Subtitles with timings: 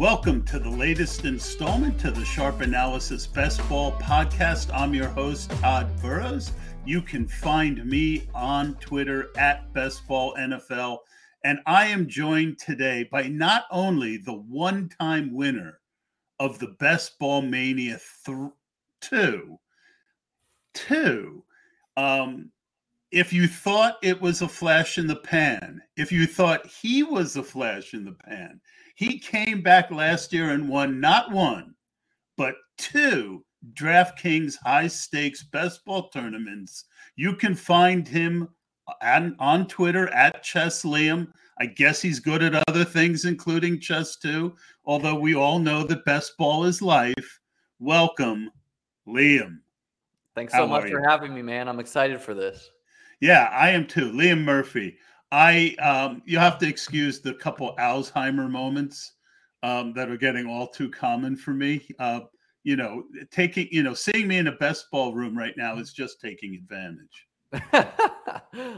[0.00, 4.74] Welcome to the latest installment to the Sharp Analysis Best Ball podcast.
[4.74, 6.52] I'm your host, Tod Burros.
[6.86, 11.00] You can find me on Twitter at Best Ball NFL.
[11.44, 15.80] And I am joined today by not only the one time winner
[16.38, 18.52] of the Best Ball Mania th-
[19.02, 19.58] 2,
[20.72, 21.44] two.
[21.98, 22.50] Um,
[23.10, 27.36] if you thought it was a flash in the pan, if you thought he was
[27.36, 28.62] a flash in the pan,
[29.00, 31.74] he came back last year and won not one,
[32.36, 33.42] but two
[33.72, 36.84] DraftKings high stakes best ball tournaments.
[37.16, 38.50] You can find him
[39.00, 41.28] on, on Twitter at Chess Liam.
[41.58, 44.54] I guess he's good at other things, including chess too,
[44.84, 47.40] although we all know that best ball is life.
[47.78, 48.50] Welcome,
[49.08, 49.60] Liam.
[50.34, 51.68] Thanks so How much for having me, man.
[51.68, 52.70] I'm excited for this.
[53.20, 54.12] Yeah, I am too.
[54.12, 54.98] Liam Murphy.
[55.32, 59.14] I um, you have to excuse the couple Alzheimer moments
[59.62, 61.86] um, that are getting all too common for me.
[61.98, 62.20] Uh,
[62.62, 65.92] you know, taking you know, seeing me in a best ball room right now is
[65.92, 67.26] just taking advantage.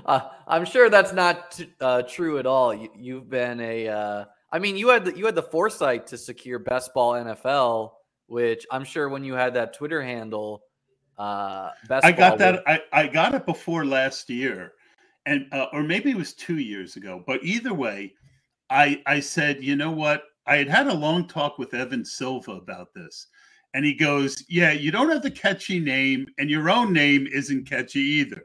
[0.07, 2.73] uh, I'm sure that's not t- uh, true at all.
[2.75, 6.19] You, have been a, uh, I mean, you had the, you had the foresight to
[6.19, 7.93] secure best ball NFL,
[8.27, 10.63] which I'm sure when you had that Twitter handle,
[11.19, 12.63] uh, best I got that.
[12.67, 14.73] I, I got it before last year,
[15.27, 17.23] and uh, or maybe it was two years ago.
[17.27, 18.15] But either way,
[18.71, 20.25] I I said, you know what?
[20.47, 23.29] I had had a long talk with Evan Silva about this,
[23.75, 27.69] and he goes, "Yeah, you don't have the catchy name, and your own name isn't
[27.69, 28.43] catchy either."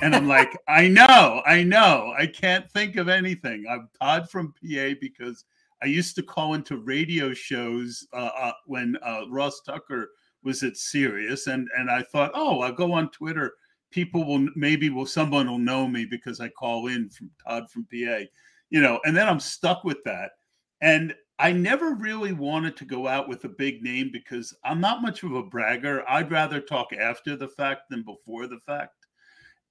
[0.00, 2.12] And I'm like, "I know, I know.
[2.18, 3.64] I can't think of anything.
[3.70, 5.44] I'm Todd from PA because."
[5.82, 10.08] I used to call into radio shows uh, uh, when uh, Ross Tucker
[10.42, 13.52] was at Sirius, and and I thought, oh, I'll go on Twitter.
[13.96, 17.84] People will maybe will someone will know me because I call in from Todd from
[17.84, 18.26] PA,
[18.68, 19.00] you know.
[19.06, 20.32] And then I'm stuck with that,
[20.82, 25.00] and I never really wanted to go out with a big name because I'm not
[25.00, 26.04] much of a bragger.
[26.06, 29.06] I'd rather talk after the fact than before the fact.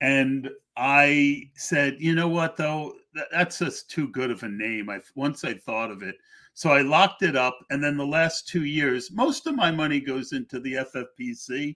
[0.02, 2.96] And I said, you know what, though,
[3.32, 4.90] that's just too good of a name.
[4.90, 6.16] I once I thought of it,
[6.56, 7.60] so I locked it up.
[7.70, 11.76] And then the last two years, most of my money goes into the FFPC.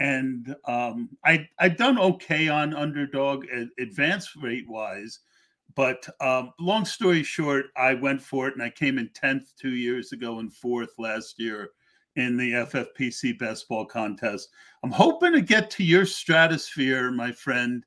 [0.00, 3.44] And um, I, I've done okay on underdog
[3.78, 5.20] advance rate wise.
[5.76, 9.74] But um, long story short, I went for it and I came in 10th two
[9.76, 11.70] years ago and fourth last year
[12.16, 14.48] in the FFPC best ball contest.
[14.82, 17.84] I'm hoping to get to your stratosphere, my friend.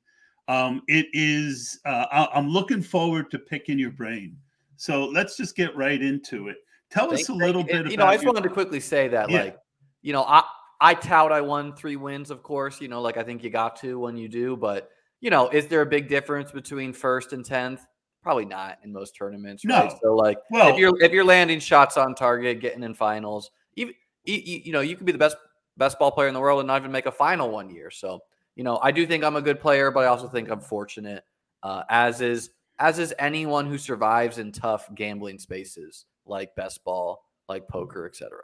[0.48, 4.36] Um, it is, uh, I'm looking forward to picking your brain.
[4.76, 6.56] So let's just get right into it.
[6.90, 7.82] Tell Thank us a little you.
[7.82, 7.90] bit.
[7.90, 9.42] You know, I just wanted to quickly say that, yeah.
[9.44, 9.58] like,
[10.02, 10.44] you know, I
[10.84, 12.78] I tout I won three wins, of course.
[12.78, 14.90] You know, like I think you got to when you do, but
[15.22, 17.80] you know, is there a big difference between first and tenth?
[18.22, 19.64] Probably not in most tournaments.
[19.64, 19.80] No.
[19.80, 19.92] Right?
[20.02, 23.94] So like, well, if you're if you're landing shots on target, getting in finals, even
[24.24, 25.38] you, you know, you could be the best
[25.78, 27.90] best ball player in the world and not even make a final one year.
[27.90, 28.20] So
[28.54, 31.24] you know, I do think I'm a good player, but I also think I'm fortunate.
[31.62, 37.24] Uh, as is as is anyone who survives in tough gambling spaces like best ball,
[37.48, 38.42] like poker, etc.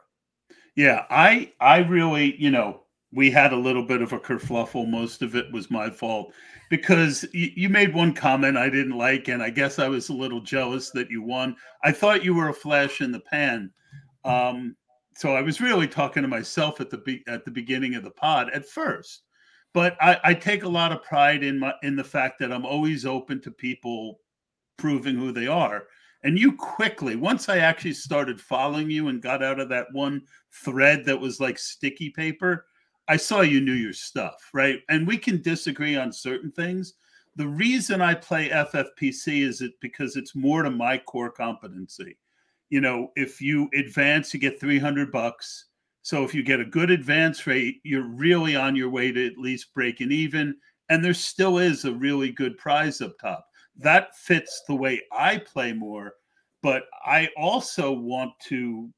[0.75, 4.87] Yeah, I I really, you know, we had a little bit of a kerfluffle.
[4.89, 6.33] Most of it was my fault
[6.69, 10.13] because y- you made one comment I didn't like, and I guess I was a
[10.13, 11.55] little jealous that you won.
[11.83, 13.71] I thought you were a flash in the pan.
[14.23, 14.75] Um,
[15.15, 18.11] so I was really talking to myself at the be- at the beginning of the
[18.11, 19.23] pod at first
[19.73, 22.65] but I, I, take a lot of pride in my in the fact that I'm
[22.65, 24.19] always open to people
[24.77, 25.85] proving who they are.
[26.23, 30.21] And you quickly, once I actually started following you and got out of that one
[30.51, 32.65] thread that was like sticky paper,
[33.07, 34.79] I saw you knew your stuff, right?
[34.89, 36.93] And we can disagree on certain things.
[37.35, 42.17] The reason I play FFPC is it because it's more to my core competency.
[42.69, 45.65] You know, if you advance, you get 300 bucks
[46.03, 49.37] so if you get a good advance rate, you're really on your way to at
[49.37, 50.55] least breaking even.
[50.89, 53.45] And there still is a really good prize up top.
[53.77, 56.15] That fits the way I play more.
[56.61, 58.89] But I also want to,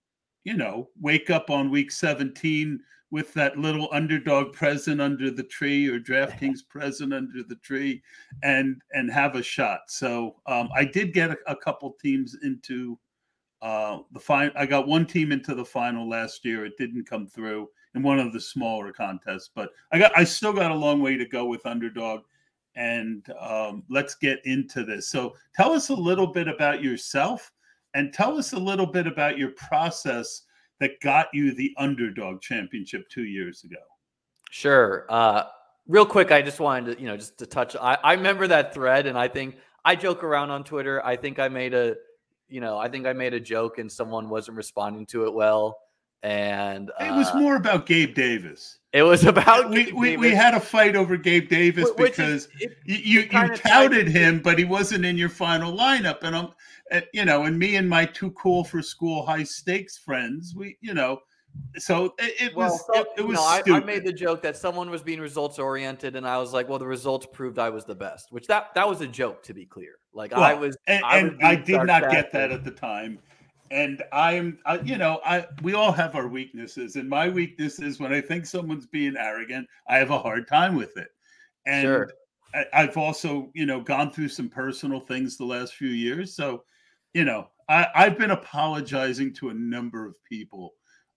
[0.44, 2.80] you know, wake up on week 17
[3.10, 8.02] with that little underdog present under the tree or DraftKings present under the tree
[8.42, 9.82] and and have a shot.
[9.88, 12.98] So um, I did get a, a couple teams into
[13.64, 16.66] uh, the final, I got one team into the final last year.
[16.66, 20.52] It didn't come through in one of the smaller contests, but I got, I still
[20.52, 22.24] got a long way to go with underdog.
[22.76, 25.08] And um, let's get into this.
[25.08, 27.52] So, tell us a little bit about yourself,
[27.94, 30.44] and tell us a little bit about your process
[30.80, 33.78] that got you the underdog championship two years ago.
[34.50, 35.06] Sure.
[35.10, 35.44] Uh,
[35.88, 37.76] real quick, I just wanted to, you know, just to touch.
[37.76, 41.06] I, I remember that thread, and I think I joke around on Twitter.
[41.06, 41.96] I think I made a
[42.54, 45.76] you know, I think I made a joke and someone wasn't responding to it well.
[46.24, 48.80] And uh, it was more about Gabe Davis.
[48.94, 52.50] It was about we, we, we, had a fight over Gabe Davis Which because is,
[52.62, 56.24] it, you you, you touted him, but he wasn't in your final lineup.
[56.24, 56.48] And I'm,
[56.92, 60.78] uh, you know, and me and my too cool for school high stakes friends, we,
[60.80, 61.20] you know,
[61.78, 63.38] so it, it well, was so, it, it, was.
[63.40, 66.70] I, I, made the joke that someone was being results oriented, and I was like,
[66.70, 69.54] "Well, the results proved I was the best," which that that was a joke to
[69.54, 69.96] be clear.
[70.14, 72.72] Like well, I was, and I, was and I did not get that at the
[72.72, 73.20] time.
[73.74, 78.00] And I'm, I, you know, I we all have our weaknesses, and my weakness is
[78.00, 81.08] when I think someone's being arrogant, I have a hard time with it.
[81.66, 82.12] And sure.
[82.54, 86.64] I, I've also, you know, gone through some personal things the last few years, so
[87.14, 90.74] you know, I, I've been apologizing to a number of people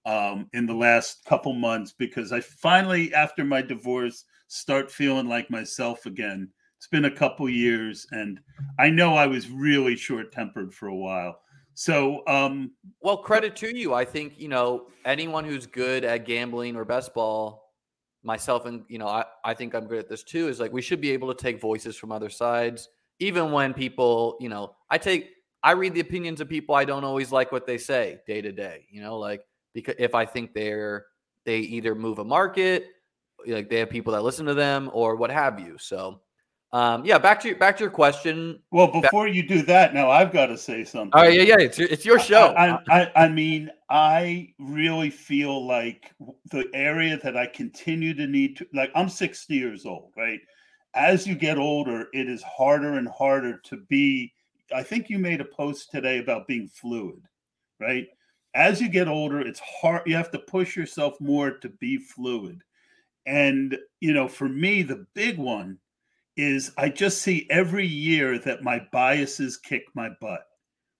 [0.07, 5.51] um, in the last couple months because I finally, after my divorce, start feeling like
[5.51, 6.49] myself again.
[6.79, 8.39] It's been a couple years, and
[8.79, 11.41] I know I was really short tempered for a while.
[11.79, 12.71] So, um,
[13.03, 13.93] well, credit to you.
[13.93, 17.75] I think you know anyone who's good at gambling or best ball,
[18.23, 20.49] myself, and you know, I, I think I'm good at this too.
[20.49, 22.89] Is like we should be able to take voices from other sides,
[23.19, 25.33] even when people, you know, I take
[25.63, 26.75] I read the opinions of people.
[26.75, 28.87] I don't always like what they say day to day.
[28.91, 29.43] You know, like
[29.75, 31.05] because if I think they're
[31.45, 32.87] they either move a market,
[33.47, 35.77] like they have people that listen to them or what have you.
[35.79, 36.23] So
[36.77, 38.61] um, yeah, back to your back to your question.
[38.71, 41.13] Well, before you do that, now I've got to say something.
[41.15, 42.55] Oh yeah, yeah, it's your, it's your show.
[42.57, 46.13] I, I, I mean, I really feel like
[46.51, 48.91] the area that I continue to need to like.
[48.95, 50.41] I'm 60 years old, right?
[50.95, 54.35] As you get older, it is harder and harder to be.
[54.75, 57.23] I think you made a post today about being fluid,
[57.81, 58.07] right?
[58.55, 60.03] as you get older, it's hard.
[60.07, 62.63] You have to push yourself more to be fluid.
[63.27, 65.79] And, you know, for me, the big one
[66.37, 70.45] is I just see every year that my biases kick my butt,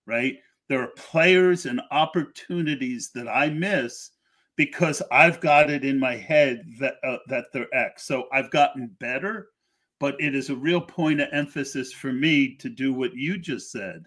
[0.05, 0.37] right?
[0.67, 4.11] There are players and opportunities that I miss
[4.55, 8.05] because I've got it in my head that uh, that they're X.
[8.05, 9.49] So I've gotten better,
[9.99, 13.71] but it is a real point of emphasis for me to do what you just
[13.71, 14.05] said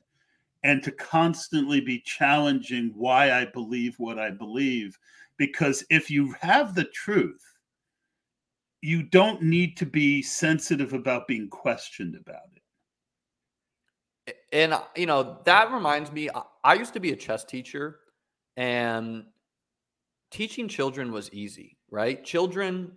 [0.63, 4.99] and to constantly be challenging why I believe what I believe.
[5.39, 7.50] Because if you have the truth,
[8.83, 12.49] you don't need to be sensitive about being questioned about
[14.27, 14.37] it.
[14.53, 16.29] And, uh, you know, that reminds me,
[16.65, 18.01] I used to be a chess teacher,
[18.57, 19.25] and
[20.31, 22.25] teaching children was easy, right?
[22.25, 22.93] Children,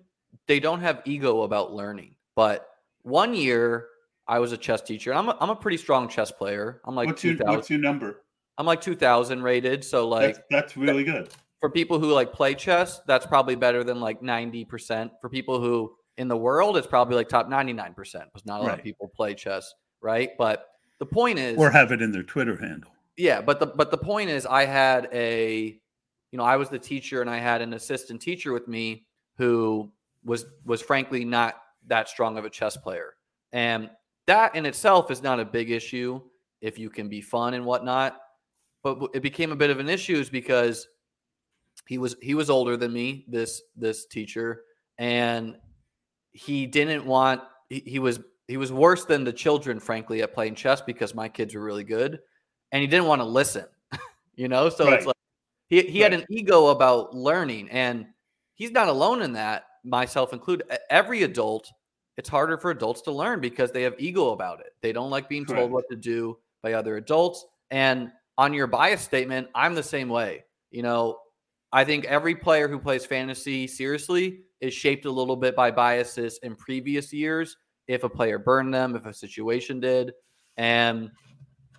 [0.47, 2.15] they don't have ego about learning.
[2.36, 2.69] But
[3.01, 3.88] one year,
[4.27, 5.13] I was a chess teacher.
[5.13, 6.81] I'm a, I'm a pretty strong chess player.
[6.86, 8.24] I'm like what's your, what's your number?
[8.57, 9.83] I'm like 2000 rated.
[9.83, 11.29] So like that's, that's really good.
[11.63, 15.12] For people who like play chess, that's probably better than like 90%.
[15.21, 18.69] For people who in the world, it's probably like top 99% because not a right.
[18.71, 20.31] lot of people play chess, right?
[20.38, 20.65] But
[21.00, 22.92] the point is or have it in their Twitter handle.
[23.15, 25.80] Yeah, but the but the point is I had a
[26.31, 29.06] you know, I was the teacher and I had an assistant teacher with me
[29.38, 29.89] who
[30.25, 31.56] was was frankly not
[31.88, 33.13] that strong of a chess player.
[33.54, 33.89] And
[34.27, 36.19] that in itself is not a big issue
[36.60, 38.19] if you can be fun and whatnot.
[38.83, 40.89] But it became a bit of an issue is because
[41.87, 44.63] he was he was older than me, this this teacher,
[44.97, 45.57] and
[46.31, 50.55] he didn't want he, he was he was worse than the children, frankly, at playing
[50.55, 52.19] chess because my kids were really good,
[52.71, 53.65] and he didn't want to listen.
[54.36, 54.93] you know, so right.
[54.95, 55.15] it's like
[55.69, 56.12] he he right.
[56.12, 58.07] had an ego about learning, and
[58.55, 60.67] he's not alone in that, myself included.
[60.89, 61.71] Every adult
[62.17, 64.74] it's harder for adults to learn because they have ego about it.
[64.81, 67.45] They don't like being told what to do by other adults.
[67.71, 70.45] And on your bias statement, I'm the same way.
[70.69, 71.17] You know,
[71.74, 76.39] I think every player who plays fantasy seriously is shaped a little bit by biases
[76.44, 77.58] in previous years.
[77.88, 80.13] If a player burned them, if a situation did.
[80.56, 81.10] And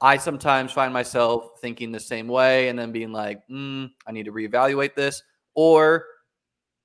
[0.03, 4.25] I sometimes find myself thinking the same way and then being like, mm, I need
[4.25, 5.23] to reevaluate this.
[5.55, 6.05] Or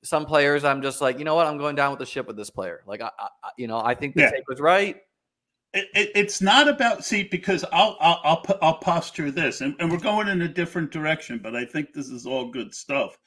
[0.03, 2.37] some players I'm just like, you know what, I'm going down with the ship with
[2.37, 2.83] this player.
[2.85, 4.29] Like, I, I you know, I think the yeah.
[4.29, 4.97] take was right.
[5.73, 9.91] It, it, it's not about see because I'll I'll I'll, I'll posture this, and, and
[9.91, 13.17] we're going in a different direction, but I think this is all good stuff.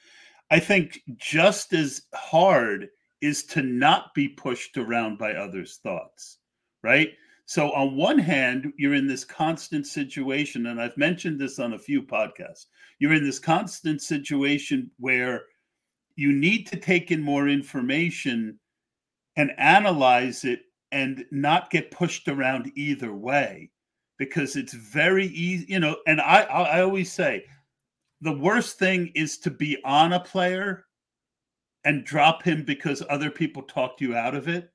[0.51, 2.89] I think just as hard
[3.21, 6.39] is to not be pushed around by others' thoughts,
[6.83, 7.11] right?
[7.45, 11.79] So on one hand, you're in this constant situation, and I've mentioned this on a
[11.79, 12.65] few podcasts.
[12.99, 15.43] You're in this constant situation where
[16.15, 18.59] you need to take in more information
[19.35, 20.61] and analyze it
[20.93, 23.69] and not get pushed around either way
[24.17, 27.43] because it's very easy you know and i i always say
[28.21, 30.85] the worst thing is to be on a player
[31.83, 34.71] and drop him because other people talked you out of it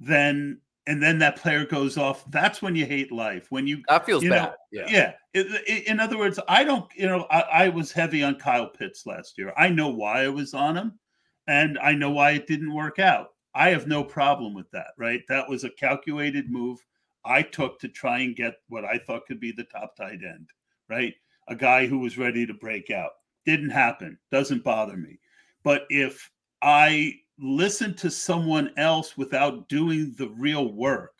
[0.00, 2.24] then and then that player goes off.
[2.30, 3.48] That's when you hate life.
[3.50, 4.44] When you that feels you bad.
[4.44, 4.86] Know, yeah.
[4.88, 5.12] Yeah.
[5.34, 6.86] It, it, in other words, I don't.
[6.96, 9.52] You know, I, I was heavy on Kyle Pitts last year.
[9.56, 10.98] I know why I was on him,
[11.46, 13.28] and I know why it didn't work out.
[13.58, 14.92] I have no problem with that.
[14.96, 15.22] Right.
[15.28, 16.78] That was a calculated move
[17.24, 20.48] I took to try and get what I thought could be the top tight end.
[20.88, 21.14] Right.
[21.48, 23.10] A guy who was ready to break out.
[23.44, 24.18] Didn't happen.
[24.30, 25.18] Doesn't bother me.
[25.64, 26.30] But if
[26.62, 31.14] I listen to someone else without doing the real work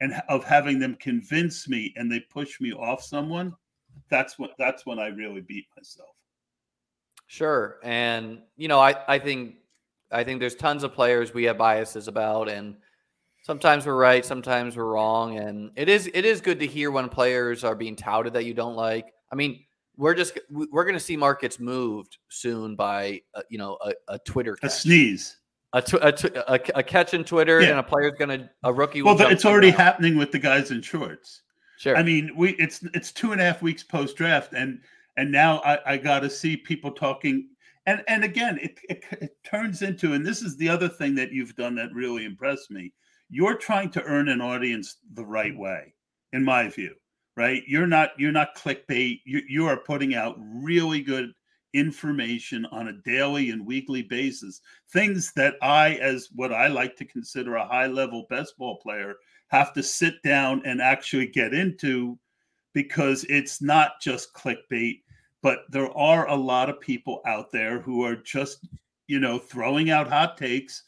[0.00, 3.54] and of having them convince me and they push me off someone
[4.10, 6.10] that's what that's when i really beat myself
[7.26, 9.54] sure and you know i i think
[10.14, 12.76] i think there's tons of players we have biases about and
[13.42, 17.08] sometimes we're right sometimes we're wrong and it is it is good to hear when
[17.08, 19.64] players are being touted that you don't like i mean
[19.96, 24.18] we're just we're going to see markets moved soon by uh, you know a, a
[24.20, 24.70] twitter catch.
[24.70, 25.36] a sneeze
[25.74, 27.70] a, tw- a, tw- a, a, catch in Twitter yeah.
[27.70, 29.02] and a player's gonna a rookie.
[29.02, 31.42] well, it's already happening with the guys in shorts.
[31.78, 31.96] Sure.
[31.96, 34.80] I mean, we it's it's two and a half weeks post draft, and
[35.16, 37.48] and now I, I got to see people talking.
[37.86, 41.32] And and again, it, it it turns into, and this is the other thing that
[41.32, 42.92] you've done that really impressed me.
[43.28, 45.94] You're trying to earn an audience the right way,
[46.32, 46.94] in my view.
[47.36, 47.62] Right?
[47.66, 49.20] You're not you're not clickbait.
[49.24, 51.32] You you are putting out really good
[51.74, 54.60] information on a daily and weekly basis.
[54.92, 59.16] Things that I, as what I like to consider a high level best ball player,
[59.48, 62.18] have to sit down and actually get into
[62.72, 65.00] because it's not just clickbait,
[65.44, 68.66] but there are a lot of people out there who are just,
[69.08, 70.84] you know, throwing out hot takes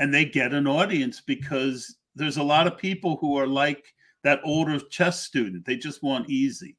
[0.00, 4.40] and they get an audience because there's a lot of people who are like that
[4.44, 5.64] older chess student.
[5.64, 6.76] They just want easy.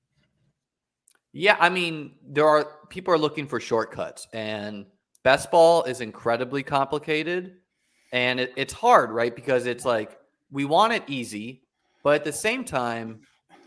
[1.32, 4.86] Yeah, I mean, there are people are looking for shortcuts, and
[5.24, 7.56] best ball is incredibly complicated,
[8.12, 9.34] and it, it's hard, right?
[9.34, 10.20] Because it's like
[10.52, 11.64] we want it easy,
[12.04, 13.22] but at the same time,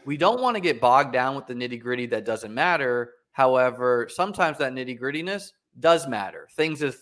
[0.04, 3.13] we don't want to get bogged down with the nitty gritty that doesn't matter.
[3.34, 5.50] However, sometimes that nitty grittiness
[5.80, 6.48] does matter.
[6.56, 6.96] Things as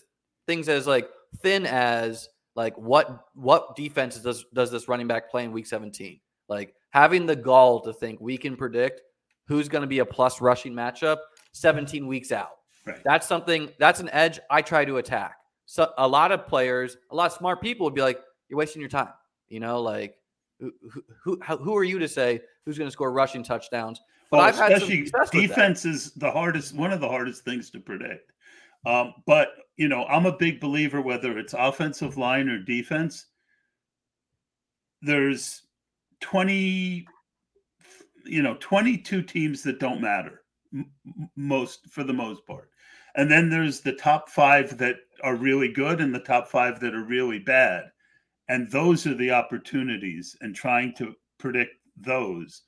[0.47, 1.07] things as like
[1.41, 6.19] thin as like what what defenses does does this running back play in week 17?
[6.49, 9.01] Like having the gall to think we can predict
[9.47, 11.17] who's going to be a plus rushing matchup
[11.51, 12.49] 17 weeks out.
[12.85, 12.97] Right.
[13.03, 15.35] That's something that's an edge I try to attack.
[15.67, 18.81] So a lot of players, a lot of smart people would be like, "You're wasting
[18.81, 19.13] your time."
[19.49, 20.15] You know, like
[20.59, 24.01] who who who, who are you to say who's going to score rushing touchdowns?
[24.33, 28.31] But well, I've especially defense is the hardest, one of the hardest things to predict.
[28.83, 33.27] Um, but you know, I'm a big believer whether it's offensive line or defense.
[35.03, 35.61] There's
[36.21, 37.05] 20
[38.25, 40.41] you know 22 teams that don't matter
[41.35, 42.69] most for the most part
[43.15, 46.95] and then there's the top five that are really good and the top five that
[46.95, 47.83] are really bad
[48.47, 52.63] and those are the opportunities and trying to predict those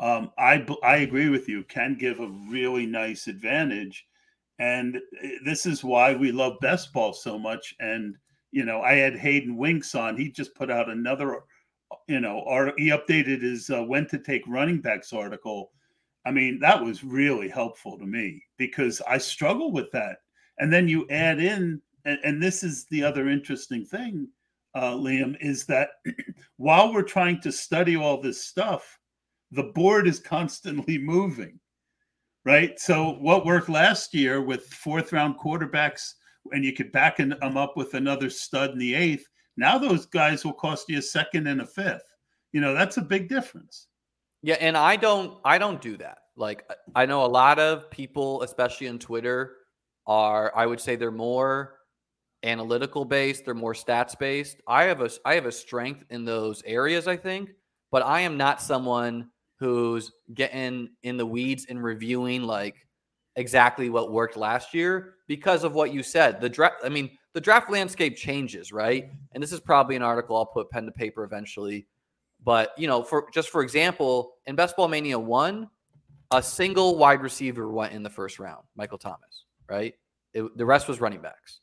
[0.00, 4.06] um, I, I agree with you can give a really nice advantage
[4.58, 8.16] and eh, this is why we love best ball so much and
[8.50, 11.42] you know i had hayden winks on he just put out another
[12.06, 15.70] you know, or he updated his uh, when to take running backs article.
[16.26, 20.18] I mean, that was really helpful to me because I struggle with that.
[20.58, 24.28] And then you add in, and, and this is the other interesting thing,
[24.74, 25.90] uh, Liam, is that
[26.58, 28.98] while we're trying to study all this stuff,
[29.52, 31.58] the board is constantly moving,
[32.44, 32.78] right?
[32.78, 36.14] So what worked last year with fourth round quarterbacks,
[36.52, 39.26] and you could back them um, up with another stud in the eighth,
[39.56, 42.02] now those guys will cost you a second and a fifth.
[42.52, 43.88] You know, that's a big difference.
[44.42, 46.18] Yeah, and I don't I don't do that.
[46.36, 49.56] Like I know a lot of people, especially on Twitter,
[50.06, 51.76] are I would say they're more
[52.42, 54.56] analytical based, they're more stats based.
[54.66, 57.50] I have a I have a strength in those areas, I think,
[57.90, 59.28] but I am not someone
[59.60, 62.86] who's getting in the weeds and reviewing like
[63.36, 66.40] exactly what worked last year because of what you said.
[66.40, 69.10] The draft I mean, the draft landscape changes, right?
[69.32, 71.86] And this is probably an article I'll put pen to paper eventually.
[72.42, 75.68] But you know, for just for example, in Best Ball Mania one,
[76.30, 79.94] a single wide receiver went in the first round, Michael Thomas, right?
[80.32, 81.60] It, the rest was running backs.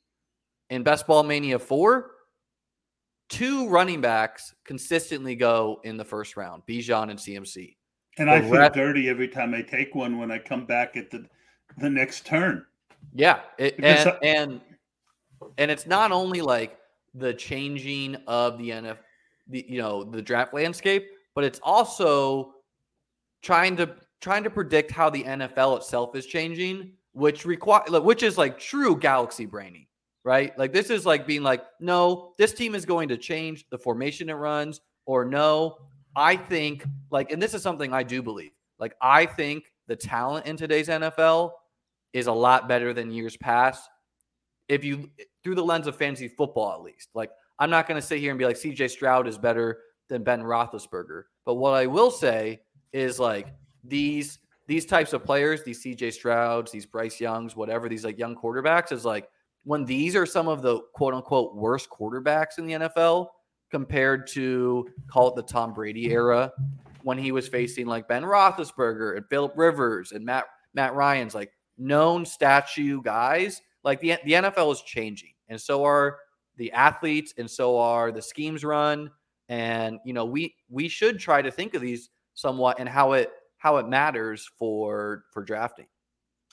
[0.70, 2.12] In Best Ball Mania four,
[3.30, 7.77] two running backs consistently go in the first round, Bijan and CMC.
[8.18, 11.12] And I feel rest, dirty every time I take one when I come back at
[11.12, 11.26] the
[11.78, 12.66] the next turn.
[13.14, 14.62] Yeah, it, and, I, and
[15.58, 16.78] and it's not only like
[17.14, 18.98] the changing of the NFL,
[19.48, 22.54] the, you know, the draft landscape, but it's also
[23.42, 28.38] trying to trying to predict how the NFL itself is changing, which require which is
[28.38, 29.90] like true galaxy brainy,
[30.24, 30.58] right?
[30.58, 34.30] Like this is like being like, no, this team is going to change the formation
[34.30, 35.78] it runs, or no.
[36.18, 38.52] I think like, and this is something I do believe.
[38.80, 41.52] Like, I think the talent in today's NFL
[42.12, 43.88] is a lot better than years past.
[44.68, 45.10] If you
[45.44, 48.32] through the lens of fantasy football, at least, like I'm not going to sit here
[48.32, 51.24] and be like CJ Stroud is better than Ben Roethlisberger.
[51.46, 56.72] But what I will say is like these these types of players, these CJ Strouds,
[56.72, 59.30] these Bryce Youngs, whatever, these like young quarterbacks, is like
[59.64, 63.28] when these are some of the quote unquote worst quarterbacks in the NFL
[63.72, 66.52] compared to call it the Tom Brady era
[67.04, 71.52] when he was facing like Ben Roethlisberger and Philip Rivers and Matt Matt Ryan's like
[71.78, 73.62] known statue guys.
[73.84, 76.18] Like the the NFL is changing, and so are
[76.58, 79.12] the athletes, and so are the schemes run.
[79.50, 83.32] And you know, we we should try to think of these somewhat and how it
[83.58, 85.88] how it matters for for drafting.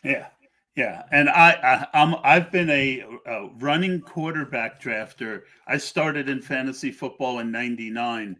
[0.05, 0.29] Yeah,
[0.77, 5.43] yeah, and I, I am I've been a, a, running quarterback drafter.
[5.69, 8.37] I started in fantasy football in '99,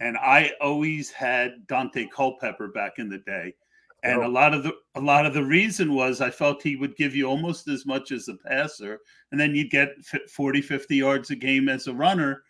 [0.00, 3.54] and I always had Daunte Culpepper back in the day.
[4.02, 4.26] And oh.
[4.26, 7.14] a lot of the a lot of the reason was I felt he would give
[7.14, 9.00] you almost as much as a passer,
[9.30, 9.90] and then you'd get
[10.30, 12.44] 40, 50 yards a game as a runner.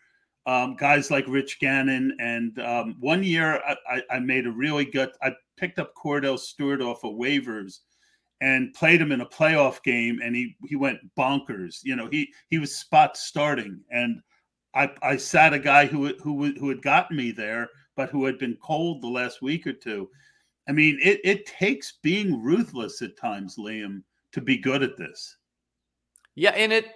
[0.45, 5.09] Um, guys like Rich Gannon, and um, one year I, I, made a really good.
[5.21, 7.79] I picked up Kordell Stewart off of waivers
[8.41, 11.79] and played him in a playoff game and he he went bonkers.
[11.83, 13.81] You know he he was spot starting.
[13.91, 14.21] And
[14.73, 18.37] i i sat a guy who who who had gotten me there but who had
[18.37, 20.09] been cold the last week or two.
[20.67, 25.37] I mean it it takes being ruthless at times liam to be good at this.
[26.35, 26.87] Yeah and it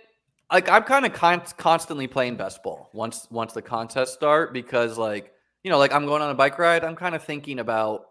[0.51, 4.97] like i'm kind of con- constantly playing best ball once once the contests start because
[4.97, 5.31] like
[5.63, 8.08] you know like i'm going on a bike ride i'm kind of thinking about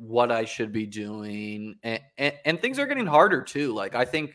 [0.00, 3.74] what I should be doing, and, and, and things are getting harder too.
[3.74, 4.34] Like I think,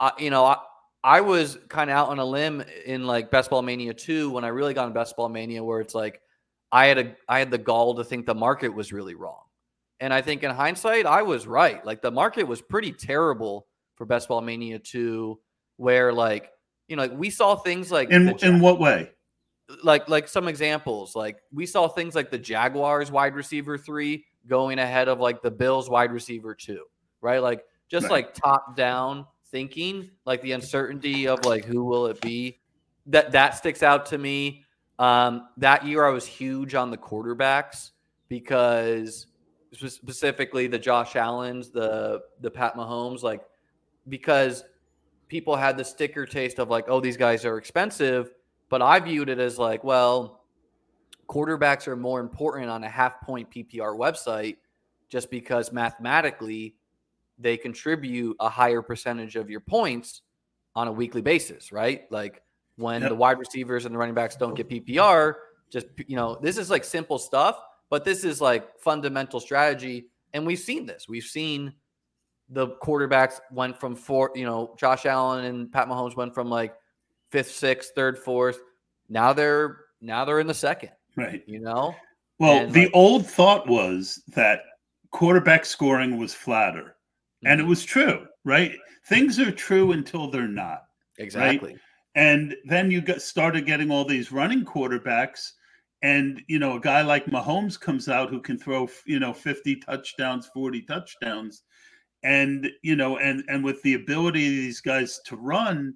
[0.00, 0.56] uh, you know, I,
[1.04, 4.44] I was kind of out on a limb in like Best Ball Mania two when
[4.44, 6.20] I really got in Best Ball Mania, where it's like
[6.72, 9.42] I had a I had the gall to think the market was really wrong,
[10.00, 11.84] and I think in hindsight I was right.
[11.86, 15.38] Like the market was pretty terrible for Best Ball Mania two,
[15.76, 16.50] where like
[16.88, 19.08] you know like we saw things like in in what way
[19.84, 24.78] like like some examples like we saw things like the jaguars wide receiver three going
[24.78, 26.84] ahead of like the Bills wide receiver two,
[27.20, 27.42] right?
[27.42, 28.12] Like just right.
[28.12, 32.60] like top down thinking, like the uncertainty of like who will it be.
[33.06, 34.64] That that sticks out to me.
[34.98, 37.90] Um, that year I was huge on the quarterbacks
[38.28, 39.26] because
[39.72, 43.42] specifically the Josh Allen's, the the Pat Mahomes, like
[44.08, 44.64] because
[45.28, 48.32] people had the sticker taste of like, oh, these guys are expensive.
[48.68, 50.37] But I viewed it as like, well,
[51.28, 54.56] quarterbacks are more important on a half point PPR website
[55.08, 56.74] just because mathematically
[57.38, 60.22] they contribute a higher percentage of your points
[60.74, 62.10] on a weekly basis, right?
[62.10, 62.42] Like
[62.76, 63.10] when yep.
[63.10, 65.34] the wide receivers and the running backs don't get PPR,
[65.70, 67.58] just you know, this is like simple stuff,
[67.90, 70.06] but this is like fundamental strategy.
[70.32, 71.08] And we've seen this.
[71.08, 71.72] We've seen
[72.50, 76.74] the quarterbacks went from four, you know, Josh Allen and Pat Mahomes went from like
[77.30, 78.60] fifth, sixth, third, fourth.
[79.08, 80.90] Now they're now they're in the second.
[81.18, 81.42] Right.
[81.46, 81.94] You know?
[82.38, 84.60] Well, and the like, old thought was that
[85.10, 86.82] quarterback scoring was flatter.
[86.82, 87.46] Mm-hmm.
[87.46, 87.70] And it mm-hmm.
[87.70, 88.76] was true, right?
[89.06, 90.82] Things are true until they're not.
[91.18, 91.70] Exactly.
[91.70, 91.80] Right?
[92.14, 95.52] And then you got started getting all these running quarterbacks
[96.02, 99.76] and you know a guy like Mahomes comes out who can throw you know 50
[99.76, 101.62] touchdowns, 40 touchdowns
[102.22, 105.94] and you know and and with the ability of these guys to run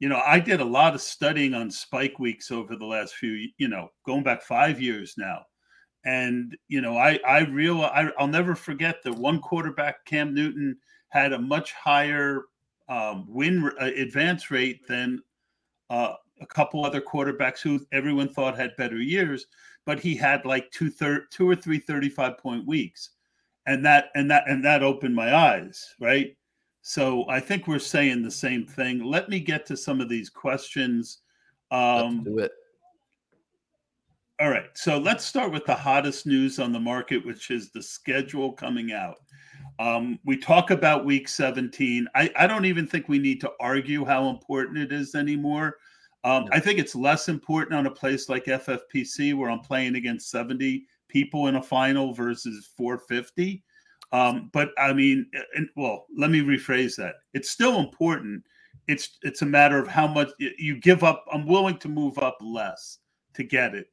[0.00, 3.48] you know, I did a lot of studying on spike weeks over the last few,
[3.58, 5.42] you know, going back five years now.
[6.04, 10.76] And, you know, I, I real, I, I'll never forget that one quarterback, Cam Newton,
[11.08, 12.44] had a much higher
[12.88, 15.20] um, win uh, advance rate than
[15.90, 19.46] uh, a couple other quarterbacks who everyone thought had better years,
[19.84, 23.10] but he had like two third, two or three 35 point weeks.
[23.66, 26.37] And that, and that, and that opened my eyes, right?
[26.88, 29.04] So I think we're saying the same thing.
[29.04, 31.18] Let me get to some of these questions.
[31.70, 32.52] Um, let's do it.
[34.40, 34.70] All right.
[34.72, 38.92] So let's start with the hottest news on the market, which is the schedule coming
[38.92, 39.16] out.
[39.78, 42.08] Um, we talk about week 17.
[42.14, 45.76] I, I, don't even think we need to argue how important it is anymore.
[46.24, 46.52] Um, no.
[46.52, 50.86] I think it's less important on a place like FFPC where I'm playing against 70
[51.08, 53.62] people in a final versus 450.
[54.12, 57.16] Um, but I mean, and, well, let me rephrase that.
[57.34, 58.42] It's still important.
[58.86, 61.24] It's it's a matter of how much you give up.
[61.32, 62.98] I'm willing to move up less
[63.34, 63.88] to get it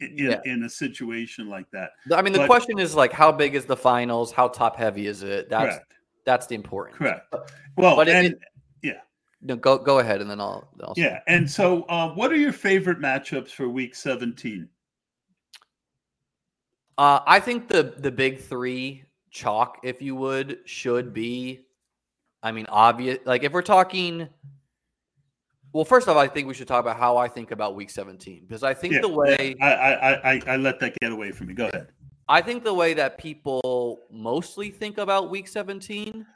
[0.00, 0.40] in, yeah.
[0.44, 1.90] in a situation like that.
[2.14, 4.32] I mean, the but, question is like, how big is the finals?
[4.32, 5.50] How top heavy is it?
[5.50, 5.92] That's correct.
[6.24, 6.96] that's the important.
[6.96, 7.34] Correct.
[7.76, 8.38] Well, but and, it,
[8.82, 9.00] yeah,
[9.42, 10.68] no, go go ahead, and then I'll.
[10.82, 14.68] I'll yeah, and so uh, what are your favorite matchups for Week 17?
[16.96, 19.04] Uh, I think the the big three
[19.38, 21.66] chalk, if you would, should be.
[22.42, 23.18] I mean, obvious.
[23.24, 24.28] Like if we're talking.
[25.72, 28.46] Well, first off, I think we should talk about how I think about Week 17
[28.46, 31.48] because I think Yeah, the way I, I I I let that get away from
[31.48, 31.54] me.
[31.54, 31.88] Go ahead.
[32.28, 36.26] I think the way that people mostly think about week 17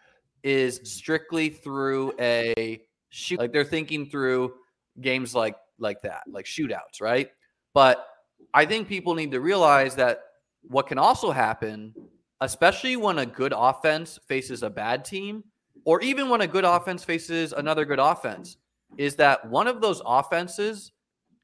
[0.42, 4.54] is strictly through a shoot like they're thinking through
[5.00, 7.30] games like like that, like shootouts, right?
[7.74, 8.06] But
[8.54, 10.20] I think people need to realize that
[10.62, 11.94] what can also happen,
[12.42, 15.44] especially when a good offense faces a bad team
[15.84, 18.56] or even when a good offense faces another good offense,
[18.98, 20.92] is that one of those offenses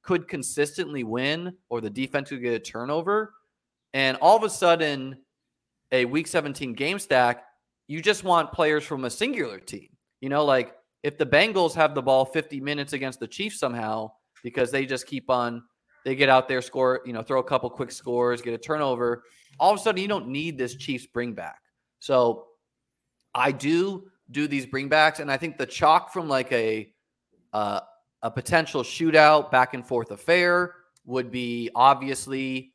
[0.02, 3.32] could consistently win or the defense could get a turnover
[3.94, 5.16] and all of a sudden,
[5.92, 7.44] a week 17 game stack,
[7.86, 9.88] you just want players from a singular team.
[10.20, 14.10] You know, like if the Bengals have the ball 50 minutes against the Chiefs somehow
[14.42, 15.62] because they just keep on,
[16.04, 19.22] they get out there, score, you know, throw a couple quick scores, get a turnover.
[19.58, 21.60] All of a sudden, you don't need this Chiefs bring back.
[22.00, 22.46] So
[23.34, 26.92] I do do these bringbacks, and I think the chalk from like a
[27.52, 27.80] uh,
[28.22, 30.74] a potential shootout, back and forth affair
[31.06, 32.72] would be obviously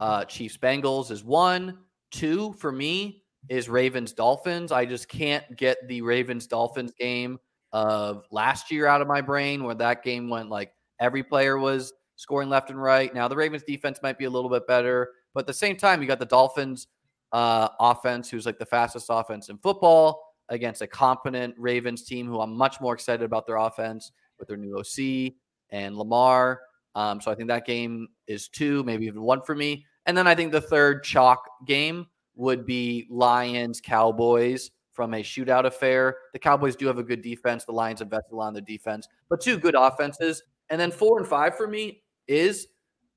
[0.00, 1.78] uh, Chiefs Bengals is one.
[2.10, 4.72] Two for me is Ravens Dolphins.
[4.72, 7.38] I just can't get the Ravens Dolphins game
[7.72, 11.92] of last year out of my brain where that game went like every player was
[12.16, 13.14] scoring left and right.
[13.14, 16.00] Now the Ravens defense might be a little bit better, but at the same time,
[16.00, 16.86] you got the Dolphins
[17.30, 22.40] uh, offense, who's like the fastest offense in football, against a competent Ravens team who
[22.40, 25.34] I'm much more excited about their offense with their new OC
[25.68, 26.62] and Lamar.
[26.94, 29.84] Um, so I think that game is two, maybe even one for me.
[30.06, 35.66] And then I think the third chalk game would be Lions Cowboys from a shootout
[35.66, 36.16] affair.
[36.32, 37.66] The Cowboys do have a good defense.
[37.66, 40.42] The Lions invested a lot in their defense, but two good offenses.
[40.70, 42.68] And then four and five for me is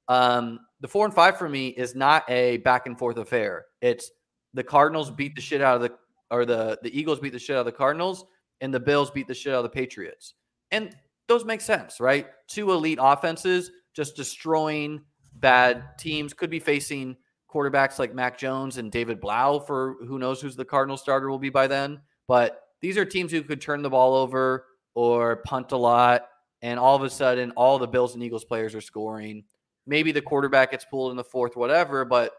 [0.10, 3.66] um, the four and five for me is not a back and forth affair.
[3.82, 4.12] It's
[4.54, 5.16] the Cardinals mm-hmm.
[5.16, 5.92] beat the shit out of the
[6.32, 8.26] or the the Eagles beat the shit out of the Cardinals
[8.62, 10.36] and the Bills beat the shit out of the Patriots.
[10.72, 10.96] And
[11.28, 12.28] those make sense, right?
[12.48, 15.02] Two elite offenses just destroying
[15.36, 16.34] bad teams.
[16.34, 17.16] Could be facing
[17.52, 21.40] quarterbacks like Mac Jones and David Blough for who knows who's the Cardinal starter will
[21.40, 22.00] be by then.
[22.28, 24.66] But these are teams who could turn the ball over
[24.96, 26.26] or punt a lot.
[26.62, 29.46] And all of a sudden, all the Bills and Eagles players are scoring.
[29.90, 32.06] Maybe the quarterback gets pulled in the fourth, whatever.
[32.06, 32.34] But,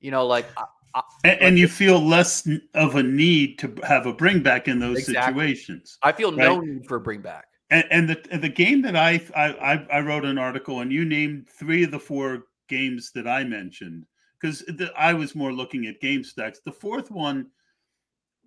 [0.00, 0.46] you know, like.
[0.56, 4.78] I, and, and, you feel less of a need to have a bring back in
[4.78, 5.34] those exactly.
[5.34, 5.98] situations.
[6.02, 6.38] I feel right?
[6.38, 7.44] no need for a bring back.
[7.70, 11.04] And, and the and the game that I, I I wrote an article and you
[11.04, 14.06] named three of the four games that I mentioned
[14.40, 14.64] because
[14.96, 16.60] I was more looking at game stacks.
[16.64, 17.48] The fourth one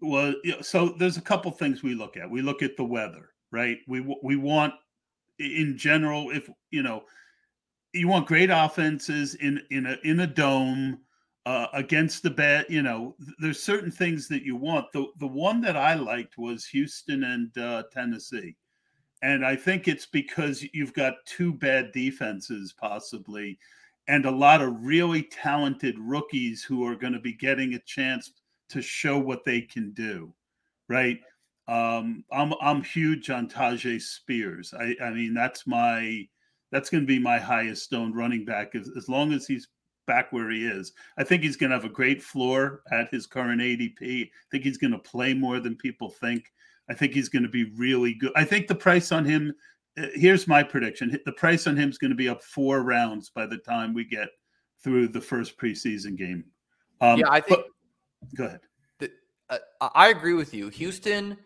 [0.02, 2.30] was you know, so there's a couple things we look at.
[2.30, 3.78] We look at the weather, right?
[3.88, 4.74] We we want
[5.38, 7.04] in general if you know
[7.94, 11.00] you want great offenses in in a in a dome
[11.46, 12.66] uh, against the bad.
[12.70, 14.92] You know, there's certain things that you want.
[14.94, 18.56] The the one that I liked was Houston and uh, Tennessee
[19.22, 23.60] and I think it's because you've got two bad defenses, possibly,
[24.08, 28.32] and a lot of really talented rookies who are going to be getting a chance
[28.70, 30.34] to show what they can do.
[30.88, 31.20] Right.
[31.68, 34.74] Um, I'm I'm huge on Tyjae Spears.
[34.74, 36.28] I, I mean that's my
[36.72, 39.68] that's going to be my highest owned running back as, as long as he's
[40.08, 40.94] back where he is.
[41.18, 44.24] I think he's going to have a great floor at his current ADP.
[44.24, 46.52] I think he's going to play more than people think.
[46.90, 48.32] I think he's going to be really good.
[48.36, 49.54] I think the price on him,
[49.98, 53.30] uh, here's my prediction the price on him is going to be up four rounds
[53.30, 54.30] by the time we get
[54.84, 56.44] through the first preseason game.
[57.02, 57.60] Um, yeah, I think.
[57.60, 58.62] But, go ahead.
[58.98, 59.12] The,
[59.50, 60.70] uh, I agree with you.
[60.70, 61.38] Houston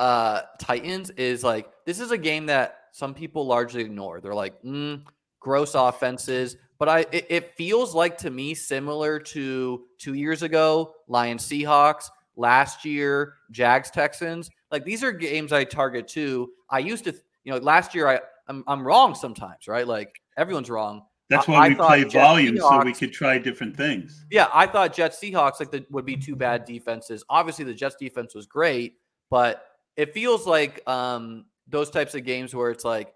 [0.00, 4.20] uh, Titans is like, this is a game that some people largely ignore.
[4.20, 5.02] They're like, mm,
[5.38, 6.56] gross offenses.
[6.78, 12.08] But I, it, it feels like to me similar to two years ago, Lions Seahawks
[12.36, 14.50] last year, Jags Texans.
[14.70, 16.50] Like these are games I target too.
[16.70, 19.86] I used to, you know, last year I I'm, I'm wrong sometimes, right?
[19.86, 21.02] Like everyone's wrong.
[21.28, 24.24] That's why I, we play volume Seahawks, so we could try different things.
[24.32, 27.22] Yeah, I thought Jets Seahawks like the, would be two bad defenses.
[27.30, 28.94] Obviously, the Jets defense was great,
[29.30, 29.64] but
[29.96, 33.12] it feels like um, those types of games where it's like,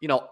[0.00, 0.28] you know,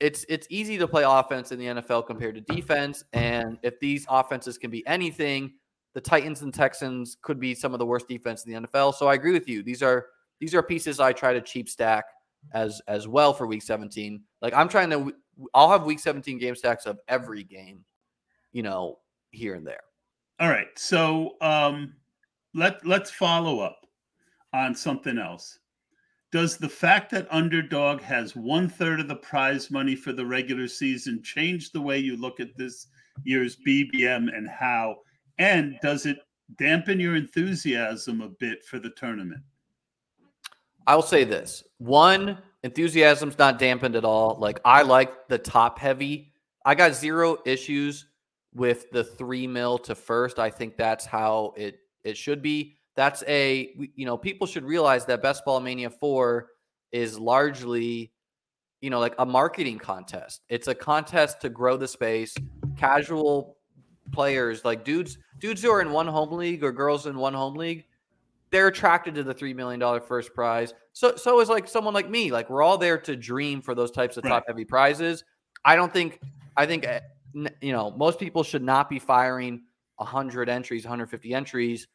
[0.00, 4.04] it's it's easy to play offense in the NFL compared to defense, and if these
[4.08, 5.52] offenses can be anything,
[5.94, 8.94] the Titans and Texans could be some of the worst defense in the NFL.
[8.94, 9.62] So I agree with you.
[9.62, 10.06] These are
[10.40, 12.04] these are pieces I try to cheap stack
[12.52, 14.22] as as well for week 17.
[14.40, 15.14] Like I'm trying to
[15.54, 17.84] I'll have week 17 game stacks of every game,
[18.52, 18.98] you know,
[19.30, 19.80] here and there.
[20.40, 20.68] All right.
[20.76, 21.94] So um
[22.54, 23.86] let let's follow up
[24.52, 25.58] on something else.
[26.32, 30.66] Does the fact that underdog has one third of the prize money for the regular
[30.66, 32.86] season change the way you look at this
[33.22, 34.96] year's BBM and how?
[35.38, 36.16] And does it
[36.56, 39.42] dampen your enthusiasm a bit for the tournament?
[40.86, 44.36] I'll say this one, enthusiasm's not dampened at all.
[44.40, 46.32] Like, I like the top heavy.
[46.64, 48.06] I got zero issues
[48.54, 50.38] with the three mil to first.
[50.38, 52.78] I think that's how it it should be.
[52.94, 56.48] That's a you know people should realize that Best Ball Mania Four
[56.90, 58.12] is largely
[58.80, 60.42] you know like a marketing contest.
[60.48, 62.34] It's a contest to grow the space.
[62.76, 63.56] Casual
[64.10, 67.54] players like dudes dudes who are in one home league or girls in one home
[67.54, 67.86] league
[68.52, 70.74] they're attracted to the three million dollar first prize.
[70.92, 72.30] So so is like someone like me.
[72.30, 74.30] Like we're all there to dream for those types of right.
[74.30, 75.24] top heavy prizes.
[75.64, 76.20] I don't think
[76.56, 77.00] I think eh,
[77.60, 79.62] you know, most people should not be firing
[79.96, 81.88] 100 entries, 150 entries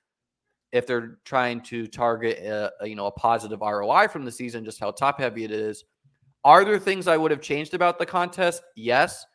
[0.72, 4.66] if they're trying to target a, a, you know a positive ROI from the season,
[4.66, 5.84] just how top heavy it is.
[6.44, 8.64] Are there things I would have changed about the contest?
[8.76, 9.26] Yes.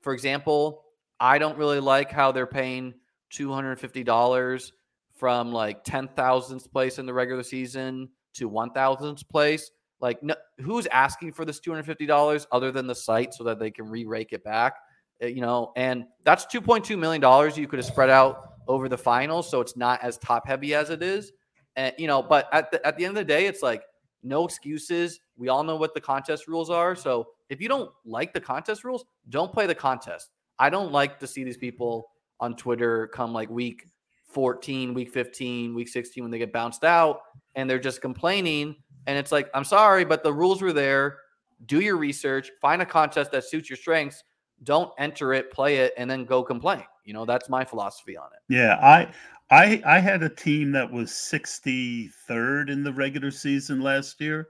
[0.00, 0.84] For example,
[1.20, 2.94] I don't really like how they're paying
[3.32, 4.72] $250
[5.14, 9.70] from like 10,000th place in the regular season to 1,000th place.
[10.00, 13.88] Like, no, who's asking for this $250 other than the site so that they can
[13.88, 14.74] re rake it back?
[15.22, 17.22] Uh, you know, and that's $2.2 million
[17.56, 19.50] you could have spread out over the finals.
[19.50, 21.32] So it's not as top heavy as it is.
[21.76, 23.82] And, you know, but at the, at the end of the day, it's like
[24.22, 25.20] no excuses.
[25.36, 26.94] We all know what the contest rules are.
[26.94, 30.30] So if you don't like the contest rules, don't play the contest.
[30.58, 33.86] I don't like to see these people on Twitter come like week
[34.28, 37.20] 14, week 15, week 16 when they get bounced out
[37.54, 38.76] and they're just complaining.
[39.06, 41.18] And it's like, I'm sorry, but the rules were there.
[41.66, 44.22] Do your research, find a contest that suits your strengths
[44.64, 46.84] don't enter it, play it, and then go complain.
[47.04, 48.54] You know, that's my philosophy on it.
[48.54, 49.12] Yeah, I
[49.50, 54.48] I I had a team that was 63rd in the regular season last year.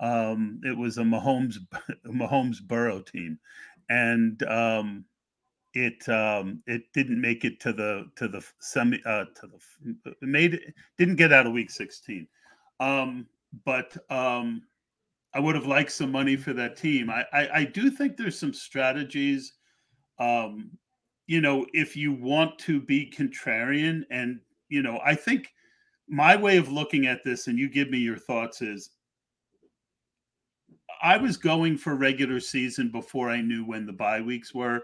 [0.00, 1.56] Um, it was a Mahomes
[2.06, 3.38] Mahomes Burrow team,
[3.88, 5.04] and um,
[5.74, 9.48] it um, it didn't make it to the to the semi uh, to
[10.04, 12.26] the made it didn't get out of week 16.
[12.80, 13.26] Um,
[13.64, 14.62] but um,
[15.32, 17.10] I would have liked some money for that team.
[17.10, 19.54] I, I, I do think there's some strategies.
[20.18, 20.70] Um,
[21.26, 25.52] you know, if you want to be contrarian, and you know, I think
[26.08, 28.90] my way of looking at this, and you give me your thoughts, is
[31.02, 34.82] I was going for regular season before I knew when the bye weeks were.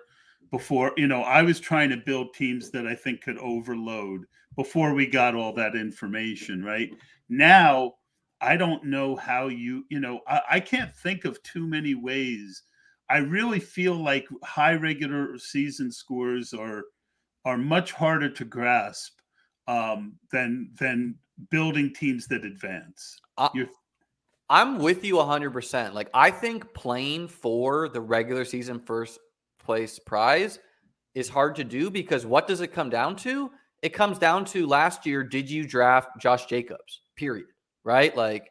[0.51, 4.25] Before, you know, I was trying to build teams that I think could overload
[4.57, 6.91] before we got all that information, right?
[7.29, 7.95] Now
[8.41, 12.63] I don't know how you, you know, I, I, can't think of too many ways.
[13.11, 16.83] I really feel like high regular season scores are
[17.45, 19.19] are much harder to grasp
[19.67, 21.17] um, than than
[21.51, 23.19] building teams that advance.
[23.39, 23.49] Uh,
[24.49, 25.95] I'm with you 100%.
[25.95, 29.19] Like I think playing for the regular season first
[29.59, 30.59] place prize
[31.15, 33.51] is hard to do because what does it come down to?
[33.83, 37.01] It comes down to last year did you draft Josh Jacobs?
[37.17, 37.47] Period
[37.85, 38.17] right?
[38.17, 38.51] Like,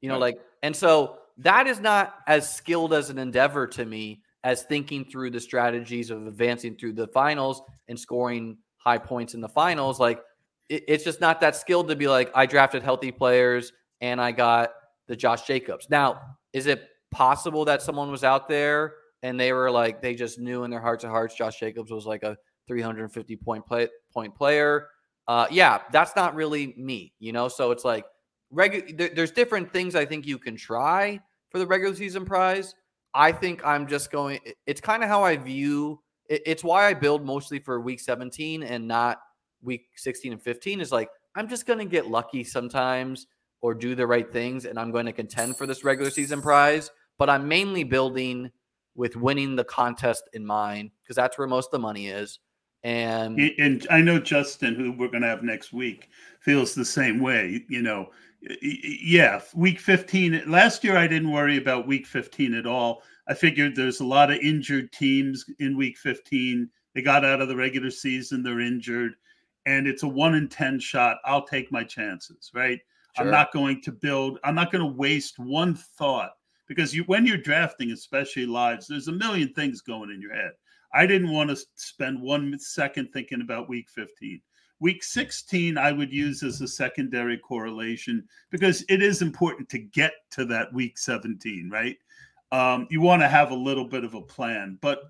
[0.00, 0.34] you know, right.
[0.34, 5.04] like, and so that is not as skilled as an endeavor to me as thinking
[5.04, 10.00] through the strategies of advancing through the finals and scoring high points in the finals.
[10.00, 10.20] Like,
[10.68, 14.32] it, it's just not that skilled to be like, I drafted healthy players and I
[14.32, 14.70] got
[15.08, 15.88] the Josh Jacobs.
[15.90, 16.20] Now,
[16.52, 20.64] is it possible that someone was out there and they were like, they just knew
[20.64, 24.88] in their hearts of hearts Josh Jacobs was like a 350 point play, point player?
[25.28, 27.48] Uh, yeah, that's not really me, you know?
[27.48, 28.04] So it's like,
[28.50, 32.74] regular there, there's different things I think you can try for the regular season prize.
[33.14, 36.94] I think I'm just going it's kind of how I view it, it's why I
[36.94, 39.18] build mostly for week 17 and not
[39.62, 43.26] week 16 and 15 is like I'm just going to get lucky sometimes
[43.62, 46.90] or do the right things and I'm going to contend for this regular season prize,
[47.18, 48.50] but I'm mainly building
[48.94, 52.40] with winning the contest in mind because that's where most of the money is.
[52.82, 56.08] And and I know Justin, who we're going to have next week,
[56.40, 57.64] feels the same way.
[57.68, 58.10] You know,
[58.62, 60.50] yeah, week 15.
[60.50, 63.02] Last year, I didn't worry about week 15 at all.
[63.28, 66.68] I figured there's a lot of injured teams in week 15.
[66.94, 69.12] They got out of the regular season, they're injured,
[69.66, 71.18] and it's a one in 10 shot.
[71.24, 72.80] I'll take my chances, right?
[73.16, 73.24] Sure.
[73.24, 76.32] I'm not going to build, I'm not going to waste one thought
[76.66, 80.52] because you, when you're drafting, especially lives, there's a million things going in your head.
[80.92, 84.40] I didn't want to spend one second thinking about week 15.
[84.80, 90.12] Week 16, I would use as a secondary correlation because it is important to get
[90.32, 91.96] to that week 17, right?
[92.50, 94.78] Um, you want to have a little bit of a plan.
[94.80, 95.02] But,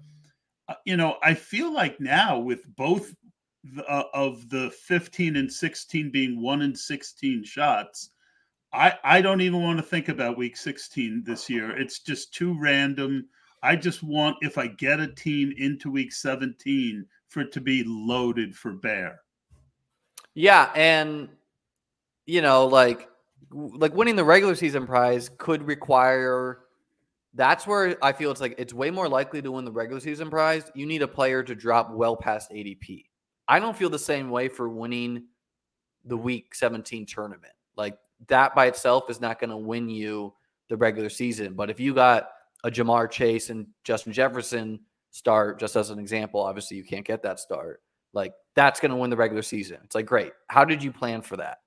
[0.68, 3.14] uh, you know, I feel like now with both
[3.62, 8.10] the, uh, of the 15 and 16 being one in 16 shots,
[8.72, 11.76] I I don't even want to think about week 16 this year.
[11.76, 13.28] It's just too random.
[13.62, 17.84] I just want if I get a team into week 17 for it to be
[17.84, 19.20] loaded for bear.
[20.34, 21.28] Yeah, and
[22.26, 23.08] you know, like
[23.50, 26.60] like winning the regular season prize could require
[27.34, 30.30] that's where I feel it's like it's way more likely to win the regular season
[30.30, 30.70] prize.
[30.74, 33.04] You need a player to drop well past ADP.
[33.46, 35.24] I don't feel the same way for winning
[36.04, 37.52] the week 17 tournament.
[37.76, 40.34] Like that by itself is not going to win you
[40.68, 41.54] the regular season.
[41.54, 42.30] But if you got
[42.64, 47.22] a Ja'Marr Chase and Justin Jefferson start, just as an example, obviously you can't get
[47.22, 47.82] that start.
[48.12, 49.78] Like that's going to win the regular season.
[49.84, 50.32] It's like, great.
[50.48, 51.58] How did you plan for that?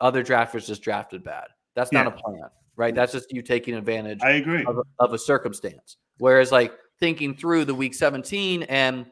[0.00, 1.48] Other drafters just drafted bad.
[1.74, 2.12] That's not yeah.
[2.12, 2.94] a plan, right?
[2.94, 4.20] That's just you taking advantage.
[4.22, 5.96] I agree of a, of a circumstance.
[6.18, 9.06] Whereas, like thinking through the week 17, and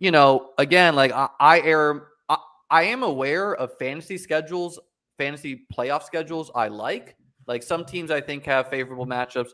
[0.00, 2.36] you know, again, like I, I err, I,
[2.70, 4.78] I am aware of fantasy schedules,
[5.18, 6.50] fantasy playoff schedules.
[6.54, 7.16] I like
[7.46, 9.50] like some teams I think have favorable matchups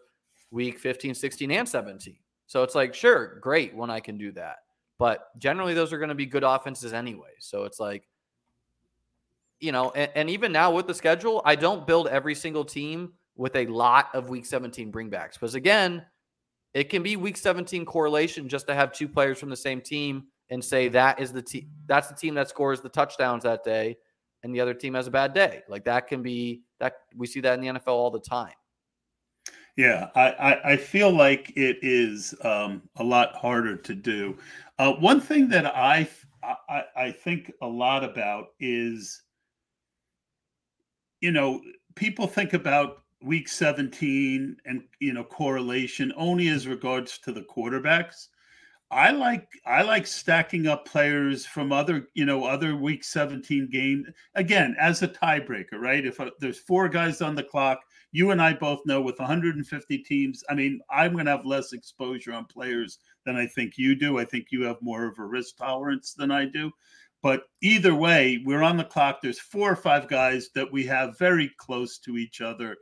[0.51, 2.17] week 15, 16, and 17.
[2.47, 4.59] So it's like, sure, great when I can do that.
[5.01, 7.31] But generally, those are going to be good offenses anyway.
[7.39, 8.07] So it's like,
[9.59, 13.15] you know, and, and, even now with the schedule, I don't build every single team
[13.35, 16.05] with a lot of week 17 bringbacks because again,
[16.75, 20.25] it can be week 17 correlation just to have two players from the same team
[20.51, 23.97] and say that is the team that's the team that scores the touchdowns that day
[24.43, 25.63] and the other team has a bad day.
[25.67, 28.53] Like that can be that we see that in the NFL all the time.
[29.77, 34.37] Yeah, I, I, I feel like it is um, a lot harder to do.
[34.79, 36.09] Uh, one thing that I,
[36.69, 39.23] I I think a lot about is,
[41.21, 41.61] you know,
[41.95, 48.29] people think about week 17 and you know correlation only as regards to the quarterbacks
[48.91, 54.07] I like I like stacking up players from other you know other week 17 game
[54.37, 57.81] again as a tiebreaker right if uh, there's four guys on the clock
[58.13, 61.73] you and I both know with 150 teams I mean I'm going to have less
[61.73, 65.25] exposure on players than I think you do I think you have more of a
[65.25, 66.71] risk tolerance than I do
[67.23, 71.19] but either way we're on the clock there's four or five guys that we have
[71.19, 72.77] very close to each other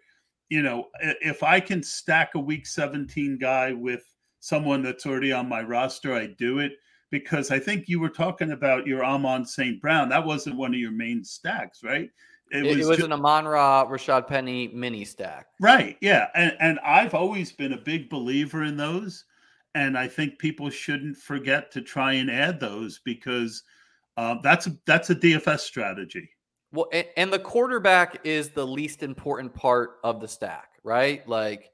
[0.48, 4.04] you know if I can stack a week 17 guy with
[4.40, 6.72] someone that's already on my roster, I do it
[7.10, 9.80] because I think you were talking about your Amon St.
[9.80, 10.08] Brown.
[10.08, 12.10] That wasn't one of your main stacks, right?
[12.50, 15.46] It, it was, it was an Amon Ra Rashaad Penny mini stack.
[15.60, 15.96] Right.
[16.00, 16.28] Yeah.
[16.34, 19.24] And and I've always been a big believer in those.
[19.74, 23.62] And I think people shouldn't forget to try and add those because
[24.16, 26.28] uh, that's a, that's a DFS strategy.
[26.72, 31.26] Well, and, and the quarterback is the least important part of the stack, right?
[31.28, 31.70] Like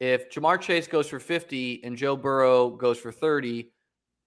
[0.00, 3.70] if Ja'Marr Chase goes for 50 and Joe Burrow goes for 30,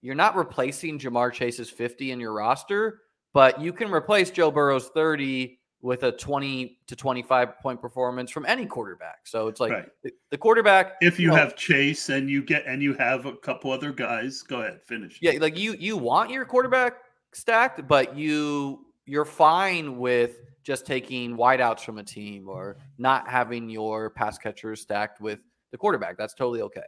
[0.01, 3.01] you're not replacing Ja'Marr Chase's 50 in your roster,
[3.33, 8.45] but you can replace Joe Burrow's 30 with a 20 to 25 point performance from
[8.45, 9.19] any quarterback.
[9.25, 9.89] So it's like right.
[10.03, 10.93] the, the, quarterback.
[11.01, 13.91] If you, you know, have Chase and you get and you have a couple other
[13.91, 15.19] guys, go ahead, finish.
[15.21, 16.93] Yeah, like you you want your quarterback
[17.33, 23.69] stacked, but you you're fine with just taking wideouts from a team or not having
[23.69, 25.39] your pass catchers stacked with
[25.71, 26.17] the quarterback.
[26.17, 26.81] That's totally okay.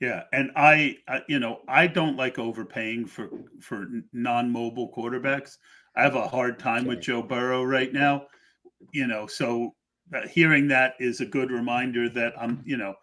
[0.00, 3.28] Yeah, and I, I, you know, I don't like overpaying for
[3.60, 5.58] for non-mobile quarterbacks.
[5.96, 8.26] I have a hard time with Joe Burrow right now.
[8.92, 9.74] You know, so
[10.14, 12.94] uh, hearing that is a good reminder that I'm, you know,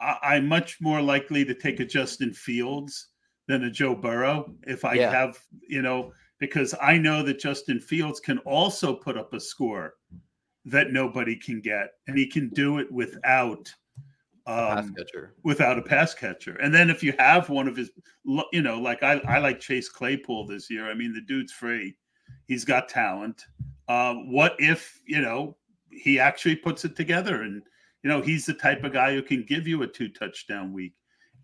[0.00, 3.08] I, am much more likely to take a Justin Fields
[3.46, 5.10] than a Joe Burrow if I yeah.
[5.10, 9.94] have, you know, because I know that Justin Fields can also put up a score
[10.64, 13.70] that nobody can get, and he can do it without
[14.46, 14.94] um,
[15.44, 16.56] without a pass catcher.
[16.56, 17.90] And then if you have one of his,
[18.52, 20.90] you know, like I, I like Chase Claypool this year.
[20.90, 21.96] I mean, the dude's free.
[22.46, 23.44] He's got talent.
[23.88, 25.56] Um, what if, you know,
[25.90, 27.62] he actually puts it together and,
[28.02, 30.94] you know, he's the type of guy who can give you a two touchdown week.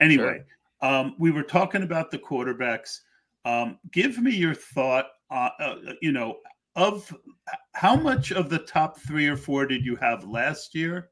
[0.01, 0.43] Anyway,
[0.83, 0.91] sure.
[0.91, 3.01] um, we were talking about the quarterbacks.
[3.45, 6.39] Um, give me your thought, uh, uh, you know,
[6.77, 7.15] of
[7.73, 11.11] how much of the top three or four did you have last year?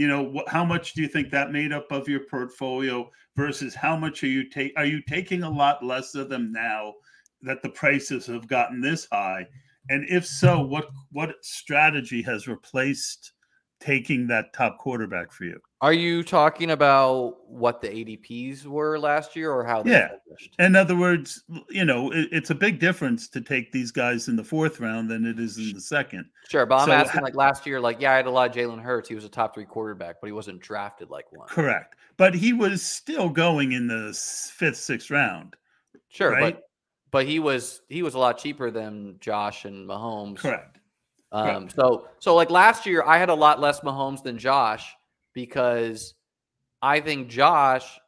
[0.00, 3.74] You know wh- how much do you think that made up of your portfolio versus
[3.74, 6.94] how much are you take are you taking a lot less of them now
[7.42, 9.46] that the prices have gotten this high
[9.90, 13.32] and if so what what strategy has replaced
[13.80, 15.58] taking that top quarterback for you.
[15.82, 20.08] Are you talking about what the ADPs were last year or how Yeah.
[20.26, 20.54] Finished?
[20.58, 24.36] In other words, you know, it, it's a big difference to take these guys in
[24.36, 26.26] the fourth round than it is in the second.
[26.50, 26.66] Sure.
[26.66, 29.08] But I'm asking like last year, like, yeah, I had a lot of Jalen Hurts.
[29.08, 31.48] He was a top three quarterback, but he wasn't drafted like one.
[31.48, 31.96] Correct.
[32.18, 34.12] But he was still going in the
[34.54, 35.56] fifth, sixth round.
[36.10, 36.32] Sure.
[36.32, 36.56] Right?
[36.56, 36.64] But
[37.10, 40.36] but he was he was a lot cheaper than Josh and Mahomes.
[40.36, 40.78] Correct
[41.32, 41.72] Um, right.
[41.72, 44.94] So, so like last year, I had a lot less Mahomes than Josh
[45.34, 46.14] because
[46.82, 47.98] I think Josh,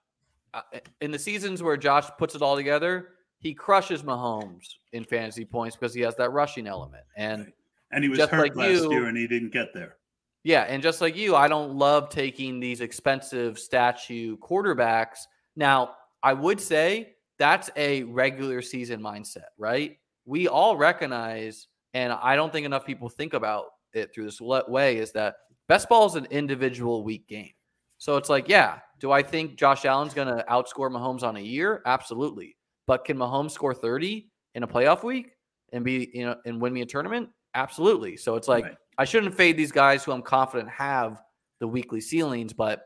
[0.55, 0.63] uh,
[1.01, 3.09] in the seasons where Josh puts it all together,
[3.39, 7.05] he crushes Mahomes in fantasy points because he has that rushing element.
[7.17, 7.53] And
[7.91, 9.97] and he was hurt like last you, year and he didn't get there.
[10.45, 15.19] Yeah, and just like you, I don't love taking these expensive statue quarterbacks.
[15.55, 19.99] Now, I would say that's a regular season mindset, right?
[20.25, 24.97] We all recognize, and I don't think enough people think about it through this way,
[24.99, 25.35] is that
[25.73, 27.53] best ball is an individual week game.
[27.97, 31.41] So it's like, yeah, do I think Josh Allen's going to outscore Mahomes on a
[31.41, 31.81] year?
[31.87, 32.59] Absolutely.
[32.87, 35.31] But can Mahomes score 30 in a playoff week
[35.73, 37.31] and be, you know, and win me a tournament?
[37.55, 38.19] Absolutely.
[38.19, 38.77] So it's like, right.
[38.99, 41.23] I shouldn't fade these guys who I'm confident have
[41.59, 42.85] the weekly ceilings, but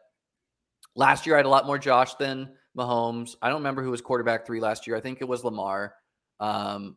[0.95, 3.35] last year I had a lot more Josh than Mahomes.
[3.43, 4.95] I don't remember who was quarterback three last year.
[4.95, 5.93] I think it was Lamar.
[6.39, 6.97] Um,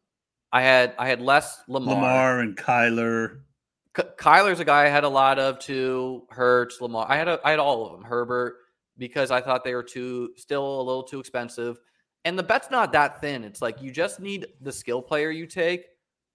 [0.52, 1.96] I had I had less Lamar.
[1.96, 3.40] Lamar and Kyler.
[3.96, 6.24] Kyler's a guy I had a lot of too.
[6.30, 7.06] Hurts, Lamar.
[7.10, 8.04] I had a, I had all of them.
[8.04, 8.56] Herbert
[8.98, 11.80] because I thought they were too still a little too expensive.
[12.26, 13.44] And the bet's not that thin.
[13.44, 15.86] It's like you just need the skill player you take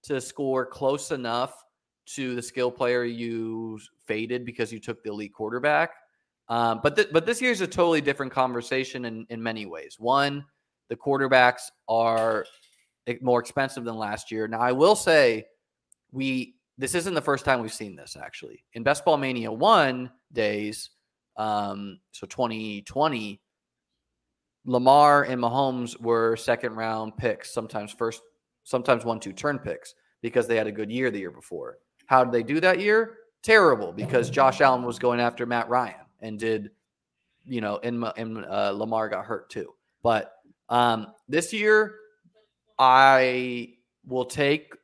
[0.05, 1.63] to score close enough
[2.07, 5.91] to the skill player you faded because you took the elite quarterback.
[6.49, 9.97] Um, but th- but this year is a totally different conversation in in many ways.
[9.99, 10.45] One,
[10.89, 12.45] the quarterbacks are
[13.21, 14.49] more expensive than last year.
[14.49, 15.47] Now I will say
[16.13, 18.65] we this isn't the first time we've seen this actually.
[18.73, 20.91] In Best Ball Mania 1 days,
[21.37, 23.41] um, so 2020,
[24.67, 28.23] Lamar and Mahomes were second round picks, sometimes first,
[28.65, 31.79] sometimes one, two turn picks because they had a good year the year before.
[32.07, 33.17] How did they do that year?
[33.43, 36.71] Terrible because Josh Allen was going after Matt Ryan and did,
[37.45, 39.75] you know, and, and uh, Lamar got hurt too.
[40.03, 40.33] But
[40.71, 41.97] um, this year,
[42.79, 43.75] I
[44.07, 44.75] will take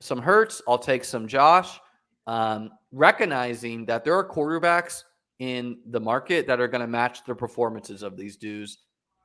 [0.00, 0.62] some Hurts.
[0.68, 1.78] I'll take some Josh,
[2.26, 5.02] um, recognizing that there are quarterbacks
[5.38, 8.78] in the market that are going to match the performances of these dudes,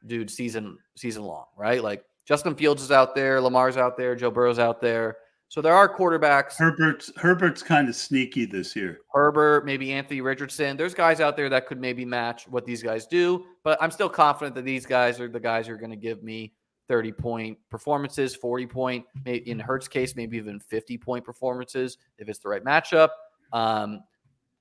[0.06, 1.84] dude, season season long, right?
[1.84, 5.18] Like Justin Fields is out there, Lamar's out there, Joe Burrow's out there.
[5.50, 6.58] So there are quarterbacks.
[6.58, 9.02] Herbert's Herbert's kind of sneaky this year.
[9.14, 10.78] Herbert, maybe Anthony Richardson.
[10.78, 14.10] There's guys out there that could maybe match what these guys do, but I'm still
[14.10, 16.54] confident that these guys are the guys who are going to give me
[16.94, 22.38] 30 point performances, 40 point, in Hurts' case, maybe even 50 point performances if it's
[22.38, 23.10] the right matchup.
[23.52, 24.02] Um,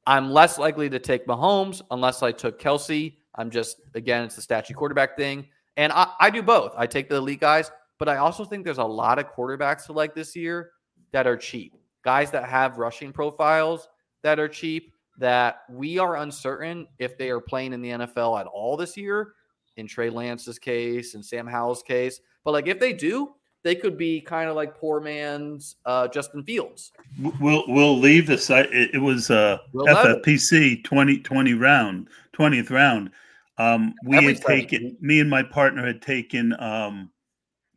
[0.06, 3.16] I'm less likely to take Mahomes unless I took Kelce.
[3.34, 5.46] I'm just, again, it's the statue quarterback thing.
[5.76, 6.72] And I, I do both.
[6.74, 9.92] I take the elite guys, but I also think there's a lot of quarterbacks to
[9.92, 10.70] like this year
[11.12, 11.74] that are cheap.
[12.02, 13.88] Guys that have rushing profiles
[14.22, 18.46] that are cheap, that we are uncertain if they are playing in the NFL at
[18.46, 19.34] all this year
[19.76, 22.20] in Trey Lance's case and Sam Howell's case.
[22.44, 26.42] But like if they do, they could be kind of like poor man's uh, Justin
[26.42, 26.92] Fields.
[27.40, 28.72] We'll we'll leave the site.
[28.72, 33.10] It, it was uh, we'll FFPC 2020 round, 20th round.
[33.58, 37.10] Um, we Every had taken me and my partner had taken um,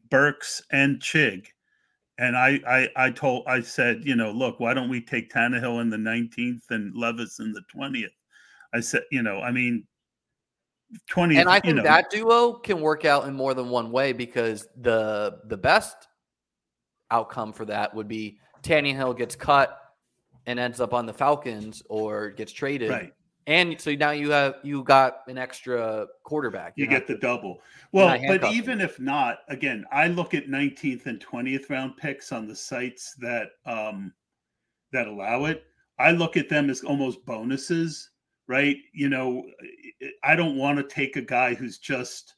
[0.09, 1.47] Burks and Chig.
[2.17, 5.81] And I, I, I told, I said, you know, look, why don't we take Tannehill
[5.81, 8.07] in the 19th and Levis in the 20th?
[8.73, 9.85] I said, you know, I mean,
[11.09, 11.83] 20 and i think know.
[11.83, 16.07] that duo can work out in more than one way because the the best
[17.11, 19.79] outcome for that would be Tannehill gets cut
[20.45, 22.89] and ends up on the Falcons or gets traded.
[22.89, 23.13] Right.
[23.47, 26.73] And so now you have you got an extra quarterback.
[26.75, 27.61] you get the double.
[27.91, 32.47] Well, but even if not, again, I look at 19th and 20th round picks on
[32.47, 34.11] the sites that um
[34.91, 35.65] that allow it.
[35.99, 38.09] I look at them as almost bonuses
[38.47, 38.77] right?
[38.93, 39.43] You know,
[40.23, 42.35] I don't want to take a guy who's just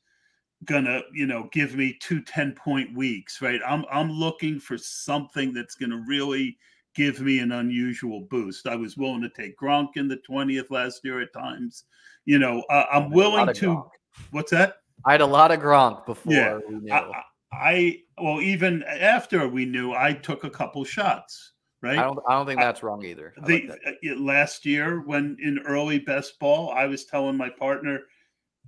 [0.66, 3.60] gonna, you know, give me two 10 point weeks, right?
[3.66, 6.58] I'm I'm looking for something that's gonna really
[6.96, 8.68] give me an unusual boost.
[8.68, 11.84] I was willing to take Gronk in the 20th last year at times.
[12.26, 13.90] You know, uh, I'm willing to Gronk.
[14.32, 14.78] what's that?
[15.06, 16.60] I had a lot of Gronk before yeah,
[16.92, 17.22] I,
[17.54, 21.98] I well, even after we knew, I took a couple shots right?
[21.98, 22.20] I don't.
[22.28, 23.34] I don't think that's I, wrong either.
[23.46, 28.02] the like uh, last year when in early best ball, I was telling my partner,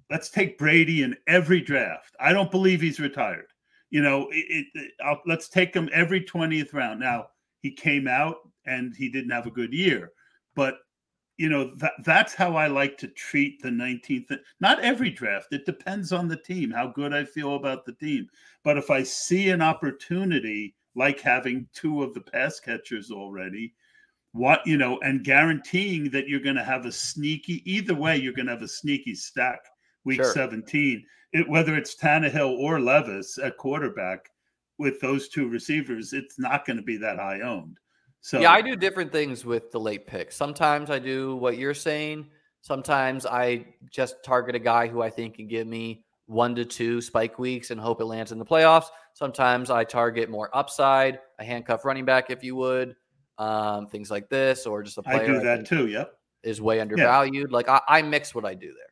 [0.09, 3.47] "Let's take Brady in every draft." I don't believe he's retired.
[3.89, 6.99] You know, it, it, let's take him every twentieth round.
[6.99, 7.27] Now
[7.61, 10.11] he came out and he didn't have a good year,
[10.55, 10.75] but
[11.37, 14.37] you know that that's how I like to treat the 19th.
[14.59, 15.53] Not every draft.
[15.53, 18.27] It depends on the team, how good I feel about the team.
[18.63, 23.73] But if I see an opportunity like having two of the pass catchers already.
[24.33, 27.63] What you know, and guaranteeing that you're going to have a sneaky.
[27.65, 29.59] Either way, you're going to have a sneaky stack
[30.05, 30.33] week sure.
[30.33, 31.03] 17.
[31.33, 34.29] It, whether it's Tannehill or Levis at quarterback,
[34.79, 37.77] with those two receivers, it's not going to be that high owned.
[38.21, 40.35] So yeah, I do different things with the late picks.
[40.35, 42.27] Sometimes I do what you're saying.
[42.61, 47.01] Sometimes I just target a guy who I think can give me one to two
[47.01, 48.85] spike weeks and hope it lands in the playoffs.
[49.13, 52.95] Sometimes I target more upside, a handcuff running back, if you would,
[53.39, 55.23] um, things like this, or just a player.
[55.23, 55.87] I do that I too.
[55.87, 56.13] Yep,
[56.43, 57.49] is way undervalued.
[57.49, 57.55] Yeah.
[57.55, 58.85] Like I, I mix what I do there.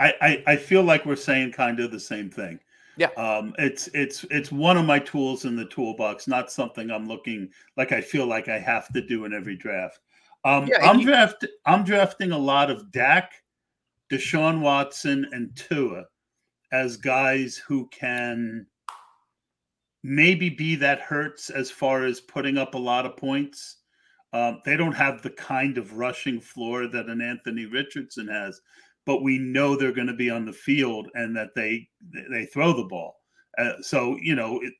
[0.00, 2.58] I, I, I feel like we're saying kind of the same thing.
[2.96, 3.10] Yeah.
[3.16, 7.48] Um, it's it's it's one of my tools in the toolbox, not something I'm looking
[7.76, 10.00] like I feel like I have to do in every draft.
[10.44, 13.34] Um, yeah, I'm draft I'm drafting a lot of Dak,
[14.10, 16.06] Deshaun Watson, and Tua
[16.72, 18.66] as guys who can
[20.02, 23.78] maybe be that hurts as far as putting up a lot of points.
[24.32, 28.60] Um, they don't have the kind of rushing floor that an Anthony Richardson has,
[29.04, 31.88] but we know they're going to be on the field and that they
[32.30, 33.16] they throw the ball.
[33.58, 34.72] Uh, so you know, it,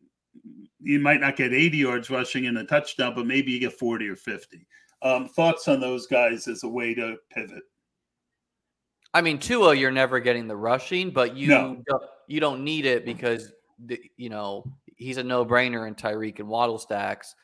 [0.81, 4.09] you might not get 80 yards rushing in a touchdown, but maybe you get 40
[4.09, 4.67] or 50.
[5.03, 7.63] Um, thoughts on those guys as a way to pivot?
[9.13, 11.83] I mean, Tua, you're never getting the rushing, but you no.
[11.87, 13.53] don't, you don't need it because
[13.87, 14.65] the, you know
[14.97, 17.35] he's a no brainer in Tyreek and Waddle stacks.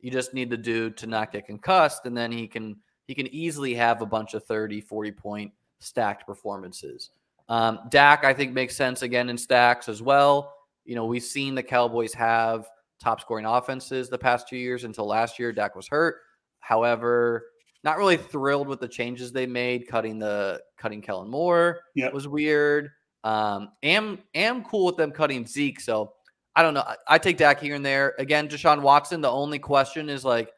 [0.00, 3.26] You just need the dude to not get concussed, and then he can he can
[3.28, 7.10] easily have a bunch of 30, 40 point stacked performances.
[7.48, 10.52] Um, Dak, I think, makes sense again in stacks as well.
[10.84, 12.68] You know, we've seen the Cowboys have
[13.00, 15.52] top scoring offenses the past two years until last year.
[15.52, 16.16] Dak was hurt.
[16.60, 17.46] However,
[17.86, 22.12] not really thrilled with the changes they made, cutting the cutting Kellen Moore yep.
[22.12, 22.90] was weird.
[23.22, 25.78] Um, am am cool with them cutting Zeke.
[25.80, 26.12] So
[26.56, 26.80] I don't know.
[26.80, 28.14] I, I take Dak here and there.
[28.18, 29.20] Again, Deshaun Watson.
[29.20, 30.50] The only question is like,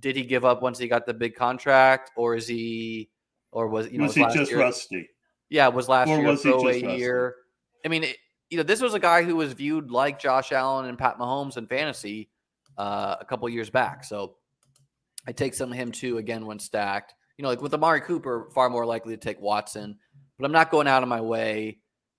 [0.00, 3.10] did he give up once he got the big contract, or is he,
[3.52, 5.08] or was you know was he just year, rusty?
[5.48, 7.36] Yeah, was last or year was a year.
[7.84, 8.16] I mean, it,
[8.50, 11.56] you know, this was a guy who was viewed like Josh Allen and Pat Mahomes
[11.58, 12.28] in fantasy
[12.76, 14.02] uh, a couple years back.
[14.02, 14.34] So
[15.26, 17.14] I take some of him too again when stacked.
[17.36, 19.98] You know, like with Amari Cooper, far more likely to take Watson,
[20.38, 21.78] but I'm not going out of my way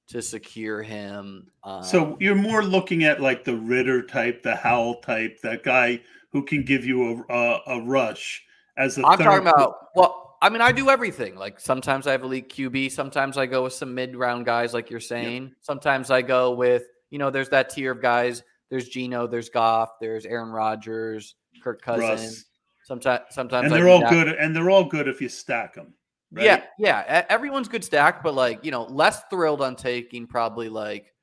[0.10, 1.48] to secure him.
[1.64, 6.02] Um, so you're more looking at like the Ridder type, the Howell type, that guy
[6.32, 8.44] who can give you a a, a rush
[8.78, 9.06] as a.
[9.06, 10.24] I'm talking about well.
[10.40, 11.36] I mean, I do everything.
[11.36, 12.92] Like sometimes I have elite QB.
[12.92, 15.44] Sometimes I go with some mid round guys, like you're saying.
[15.44, 15.52] Yep.
[15.62, 18.44] Sometimes I go with you know, there's that tier of guys.
[18.70, 22.10] There's Geno, there's Goff, there's Aaron Rodgers, Kirk Cousins.
[22.10, 22.46] Russ.
[22.88, 24.12] Sometimes, sometimes, and they're all that.
[24.12, 25.94] good, and they're all good if you stack them.
[26.32, 26.46] Right?
[26.46, 27.26] Yeah, yeah.
[27.28, 31.14] Everyone's good stack, but like you know, less thrilled on taking probably like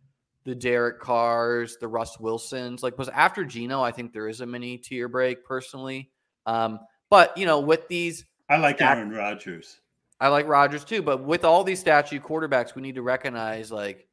[0.44, 2.82] the Derek Carrs, the Russ Wilsons.
[2.82, 6.10] Like was after Geno, I think there is a mini tier break personally.
[6.44, 9.80] Um, but you know, with these, I like Aaron Rodgers.
[10.20, 14.06] I like Rodgers too, but with all these statue quarterbacks, we need to recognize like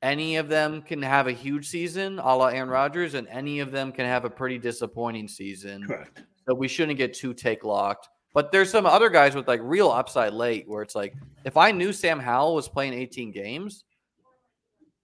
[0.00, 3.70] any of them can have a huge season, a la Aaron Rodgers, and any of
[3.70, 5.86] them can have a pretty disappointing season.
[5.86, 6.22] Correct.
[6.46, 8.08] So we shouldn't get too take locked.
[8.34, 11.14] But there's some other guys with like real upside late where it's like,
[11.44, 13.84] if I knew Sam Howell was playing 18 games,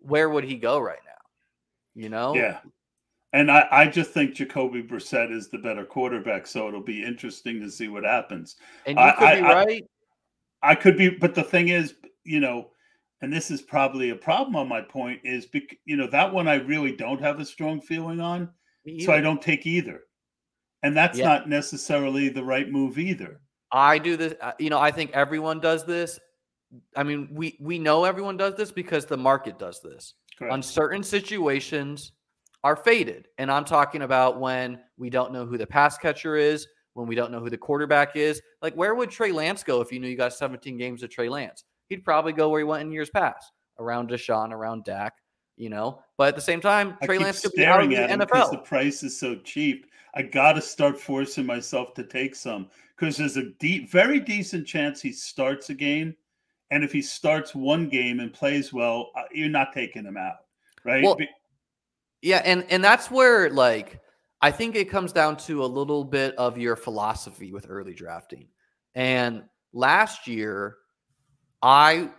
[0.00, 2.02] where would he go right now?
[2.02, 2.34] You know?
[2.34, 2.58] Yeah.
[3.32, 7.60] And I, I just think Jacoby Brissett is the better quarterback, so it'll be interesting
[7.60, 8.56] to see what happens.
[8.86, 9.84] And you could I, be I, right.
[10.62, 12.70] I, I could be, but the thing is, you know,
[13.22, 15.46] and this is probably a problem on my point is,
[15.84, 18.50] you know, that one I really don't have a strong feeling on,
[19.04, 20.02] so I don't take either
[20.82, 21.26] and that's yeah.
[21.26, 23.40] not necessarily the right move either.
[23.72, 26.18] I do this, uh, you know, I think everyone does this.
[26.96, 30.14] I mean, we we know everyone does this because the market does this.
[30.38, 30.52] Correct.
[30.52, 32.12] On certain situations
[32.64, 33.28] are faded.
[33.38, 37.14] And I'm talking about when we don't know who the pass catcher is, when we
[37.14, 38.40] don't know who the quarterback is.
[38.62, 41.28] Like where would Trey Lance go if you knew you got 17 games of Trey
[41.28, 41.64] Lance?
[41.88, 45.12] He'd probably go where he went in years past, around Deshaun, around Dak,
[45.56, 46.00] you know.
[46.18, 48.52] But at the same time, Trey Lance could be out of the NFL.
[48.52, 53.16] The price is so cheap I got to start forcing myself to take some because
[53.16, 56.16] there's a deep, very decent chance he starts a game.
[56.70, 60.36] And if he starts one game and plays well, uh, you're not taking him out,
[60.84, 61.02] right?
[61.02, 61.16] Well,
[62.22, 64.00] yeah, and and that's where like
[64.40, 68.48] I think it comes down to a little bit of your philosophy with early drafting.
[68.94, 69.42] And
[69.72, 70.76] last year,
[71.62, 72.10] I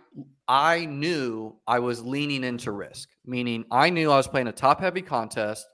[0.48, 4.80] I knew I was leaning into risk, meaning I knew I was playing a top
[4.80, 5.66] heavy contest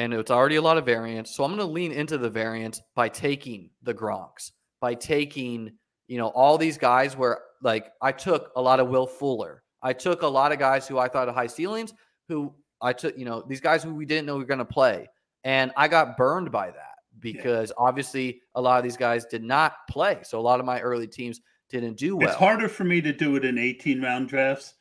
[0.00, 1.30] and it's already a lot of variance.
[1.30, 5.72] So I'm going to lean into the variance by taking the Gronks, by taking,
[6.08, 9.62] you know, all these guys where like I took a lot of Will Fuller.
[9.82, 11.92] I took a lot of guys who I thought had high ceilings,
[12.28, 14.64] who I took, you know, these guys who we didn't know we were going to
[14.64, 15.06] play.
[15.44, 17.84] And I got burned by that because yeah.
[17.84, 20.20] obviously a lot of these guys did not play.
[20.22, 22.28] So a lot of my early teams didn't do well.
[22.28, 24.76] It's harder for me to do it in 18 round drafts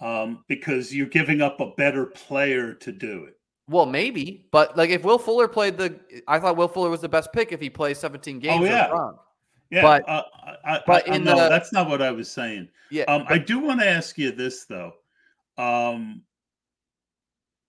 [0.00, 3.34] um, because you're giving up a better player to do it
[3.66, 5.98] Well, maybe, but like if Will Fuller played the,
[6.28, 8.60] I thought Will Fuller was the best pick if he plays 17 games.
[8.60, 9.10] Oh yeah,
[9.70, 9.82] yeah.
[9.82, 10.22] But, uh,
[10.64, 12.68] I, but I, in no, the, that's not what I was saying.
[12.90, 13.04] Yeah.
[13.04, 14.92] Um, but, I do want to ask you this though.
[15.56, 16.22] Um,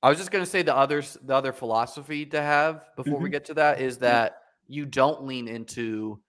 [0.04, 3.24] I was just going to say the others, the other philosophy to have before mm-hmm.
[3.24, 6.20] we get to that is that you don't lean into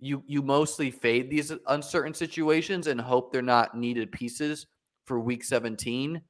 [0.00, 4.66] you you mostly fade these uncertain situations and hope they're not needed pieces
[5.04, 6.20] for week 17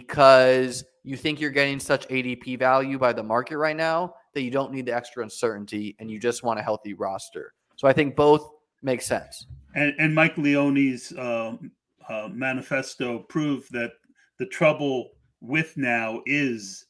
[0.00, 4.50] because you think you're getting such ADP value by the market right now that you
[4.50, 7.52] don't need the extra uncertainty and you just want a healthy roster.
[7.76, 8.48] So I think both
[8.82, 9.46] make sense.
[9.74, 11.56] And, and Mike Leone's uh,
[12.08, 13.92] uh, manifesto proved that
[14.38, 15.10] the trouble
[15.42, 16.86] with now is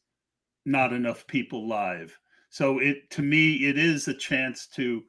[0.65, 2.17] not enough people live.
[2.51, 5.03] So it to me it is a chance to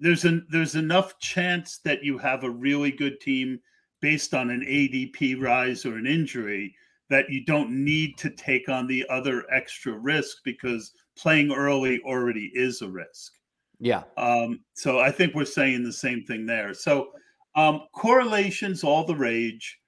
[0.00, 3.60] there's an there's enough chance that you have a really good team
[4.00, 6.74] based on an ADP rise or an injury
[7.08, 12.50] that you don't need to take on the other extra risk because playing early already
[12.54, 13.32] is a risk.
[13.78, 14.02] Yeah.
[14.16, 16.74] Um, so I think we're saying the same thing there.
[16.74, 17.10] So
[17.54, 19.78] um, correlations all the rage.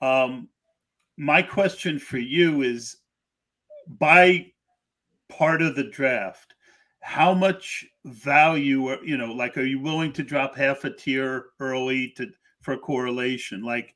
[0.00, 0.48] Um,
[1.16, 2.98] my question for you is
[3.98, 4.46] by
[5.28, 6.54] part of the draft,
[7.00, 11.46] how much value are you know like are you willing to drop half a tier
[11.60, 12.28] early to
[12.62, 13.94] for correlation like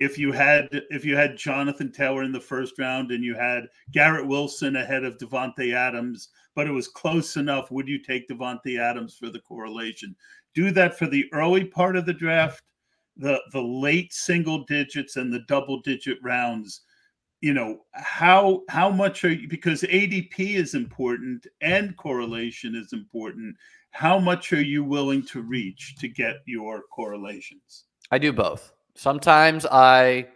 [0.00, 3.68] if you had if you had Jonathan Taylor in the first round and you had
[3.92, 8.78] Garrett Wilson ahead of Davante Adams, but it was close enough, would you take Davante
[8.78, 10.14] Adams for the correlation?
[10.54, 12.62] Do that for the early part of the draft,
[13.16, 16.82] the the late single digits and the double digit rounds.
[17.40, 23.54] You know how how much are you because adp is important and correlation is important
[23.90, 27.84] how much are you willing to reach to get your correlations?
[28.10, 30.26] I do both sometimes i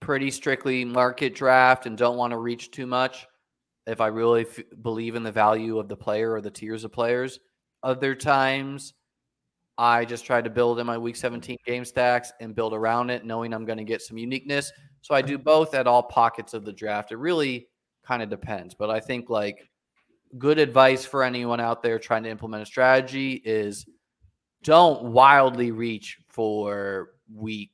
[0.00, 3.26] pretty strictly market draft and don't want to reach too much
[3.86, 6.92] if i really f- believe in the value of the player or the tiers of
[6.92, 7.38] players
[7.82, 8.94] other times
[9.76, 13.24] i just try to build in my week 17 game stacks and build around it
[13.24, 16.64] knowing i'm going to get some uniqueness so I do both at all pockets of
[16.64, 17.12] the draft.
[17.12, 17.68] It really
[18.04, 18.74] kind of depends.
[18.74, 19.68] But I think like
[20.38, 23.86] good advice for anyone out there trying to implement a strategy is
[24.62, 27.70] don't wildly reach for week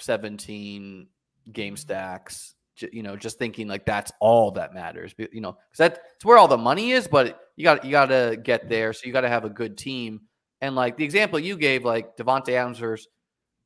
[0.00, 1.06] 17
[1.52, 2.54] game stacks
[2.92, 6.48] you know just thinking like that's all that matters you know because that's where all
[6.48, 9.28] the money is but you got you got to get there so you got to
[9.28, 10.20] have a good team
[10.60, 13.08] and like the example you gave like Davante Adams versus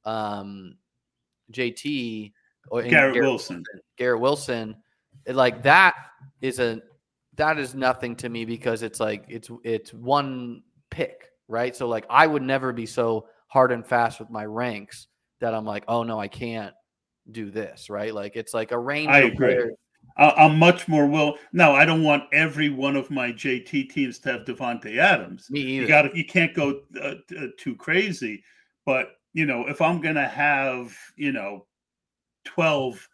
[0.05, 0.77] um
[1.53, 2.33] JT
[2.69, 3.65] or Garrett, Garrett Wilson.
[3.97, 4.77] Garrett Wilson,
[5.27, 5.95] like that
[6.41, 6.81] is a
[7.37, 11.75] that is nothing to me because it's like it's it's one pick, right?
[11.75, 15.09] So like I would never be so hard and fast with my ranks
[15.41, 16.75] that I'm like, oh no, I can't
[17.31, 18.15] do this, right?
[18.15, 19.11] Like it's like a range.
[19.11, 19.55] I agree.
[19.55, 19.75] Players.
[20.17, 21.39] I'm much more will.
[21.53, 25.49] No, I don't want every one of my JT teams to have Davante Adams.
[25.51, 25.83] Me either.
[25.83, 27.15] You got You can't go uh,
[27.59, 28.43] too crazy.
[28.87, 31.67] But you know, if I'm gonna have you know
[32.45, 33.09] 12,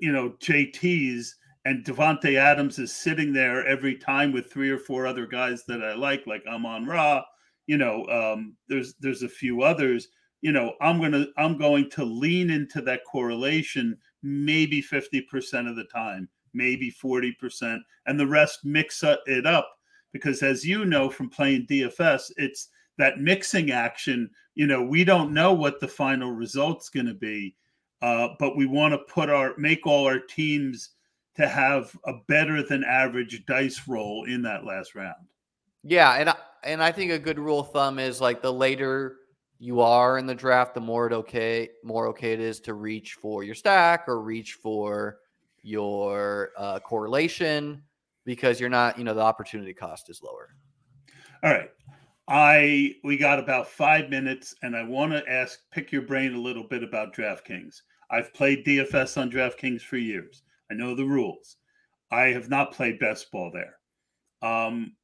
[0.00, 1.30] you know, JTs,
[1.64, 5.82] and Davante Adams is sitting there every time with three or four other guys that
[5.82, 7.24] I like, like Amon Ra.
[7.66, 10.06] You know, um, there's there's a few others.
[10.46, 15.84] You know, I'm gonna I'm going to lean into that correlation maybe 50% of the
[15.84, 19.68] time, maybe 40%, and the rest mix it up
[20.12, 22.68] because as you know from playing DFS, it's
[22.98, 24.30] that mixing action.
[24.54, 27.54] You know, we don't know what the final result's going to be
[28.02, 30.90] uh, but we want to put our make all our teams
[31.34, 35.14] to have a better than average dice roll in that last round.
[35.82, 39.16] Yeah, and I, and I think a good rule of thumb is like the later
[39.58, 43.14] you are in the draft, the more it okay more okay it is to reach
[43.14, 45.18] for your stack or reach for
[45.62, 47.82] your uh, correlation
[48.24, 50.54] because you're not, you know, the opportunity cost is lower.
[51.42, 51.70] All right.
[52.28, 56.40] I we got about five minutes, and I want to ask, pick your brain a
[56.40, 57.82] little bit about DraftKings.
[58.10, 60.42] I've played DFS on DraftKings for years.
[60.70, 61.56] I know the rules.
[62.10, 63.76] I have not played best ball there.
[64.42, 64.96] Um,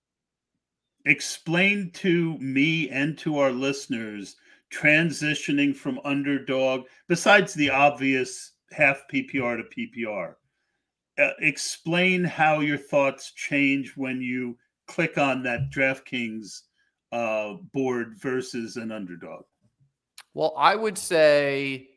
[1.04, 4.36] explain to me and to our listeners
[4.72, 10.34] transitioning from underdog, besides the obvious half PPR to PPR.
[11.18, 14.56] Uh, explain how your thoughts change when you
[14.88, 16.62] click on that DraftKings
[17.12, 19.44] uh, board versus an underdog?
[20.34, 21.88] Well, I would say,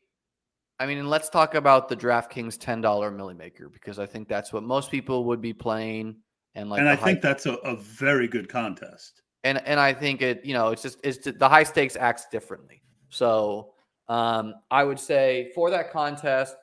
[0.79, 4.27] I mean, and let's talk about the DraftKings ten dollar milli maker because I think
[4.27, 6.17] that's what most people would be playing,
[6.53, 9.21] and like, and I think that's a, a, very good contest.
[9.45, 12.81] And and I think it, you know, it's just it's the high stakes acts differently.
[13.09, 13.73] So
[14.09, 16.55] um, I would say for that contest,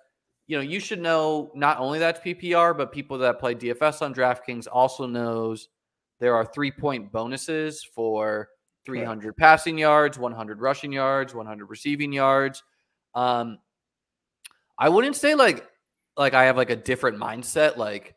[0.49, 4.13] you know, you should know not only that's PPR, but people that play DFS on
[4.13, 5.69] DraftKings also knows
[6.19, 8.49] there are three point bonuses for
[8.85, 9.37] 300 right.
[9.37, 12.65] passing yards, 100 rushing yards, 100 receiving yards.
[13.15, 13.59] Um,
[14.77, 15.69] I wouldn't say like
[16.17, 17.77] like I have like a different mindset.
[17.77, 18.17] Like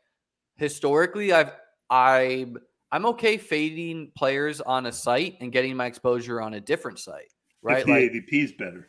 [0.55, 1.51] historically, I've
[1.89, 2.47] I
[2.95, 7.29] I'm okay fading players on a site and getting my exposure on a different site.
[7.61, 8.87] Right, if the like, ADP is better.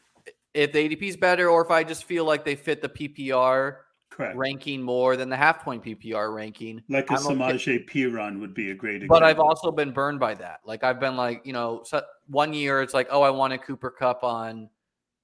[0.54, 3.78] If the ADP is better, or if I just feel like they fit the PPR
[4.12, 4.36] Correct.
[4.36, 6.84] ranking more than the half point PPR ranking.
[6.88, 8.06] Like a Samaje okay.
[8.06, 9.16] run would be a great example.
[9.16, 10.60] But I've also been burned by that.
[10.64, 11.82] Like I've been like, you know,
[12.28, 14.70] one year it's like, oh, I want a Cooper Kupp on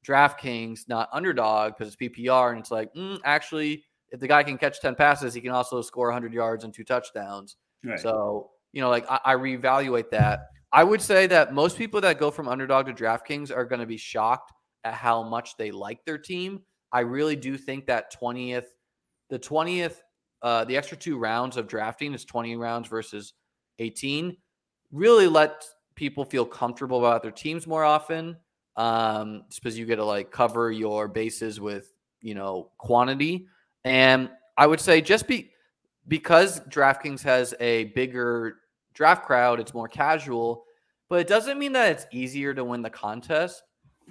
[0.04, 2.50] DraftKings, not underdog because it's PPR.
[2.50, 5.82] And it's like, mm, actually, if the guy can catch 10 passes, he can also
[5.82, 7.58] score 100 yards and two touchdowns.
[7.84, 8.00] Right.
[8.00, 10.48] So, you know, like I, I reevaluate that.
[10.72, 13.86] I would say that most people that go from underdog to DraftKings are going to
[13.86, 14.52] be shocked
[14.84, 16.60] at how much they like their team.
[16.92, 18.66] I really do think that 20th,
[19.28, 19.96] the 20th,
[20.42, 23.34] uh, the extra two rounds of drafting is 20 rounds versus
[23.78, 24.36] 18.
[24.90, 25.64] Really let
[25.94, 28.36] people feel comfortable about their teams more often
[28.76, 33.46] um, because you get to like cover your bases with you know quantity.
[33.84, 35.50] And I would say just be
[36.08, 38.56] because DraftKings has a bigger
[38.94, 40.64] draft crowd, it's more casual,
[41.08, 43.62] but it doesn't mean that it's easier to win the contest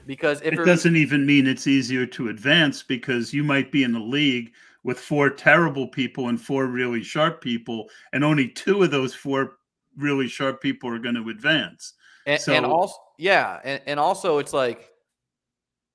[0.05, 3.84] because if it, it doesn't even mean it's easier to advance because you might be
[3.84, 4.51] in the league
[4.84, 9.57] with four terrible people and four really sharp people, and only two of those four
[9.97, 11.93] really sharp people are going to advance.
[12.25, 14.89] And, so, and also, yeah, and, and also it's like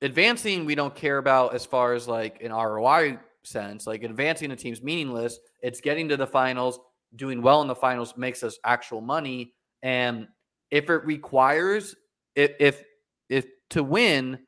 [0.02, 0.64] advancing.
[0.64, 3.86] We don't care about as far as like an ROI sense.
[3.86, 5.38] Like advancing a team's meaningless.
[5.62, 6.78] It's getting to the finals,
[7.14, 9.54] doing well in the finals makes us actual money.
[9.82, 10.26] And
[10.70, 11.94] if it requires,
[12.34, 12.82] if if,
[13.28, 14.38] if to win,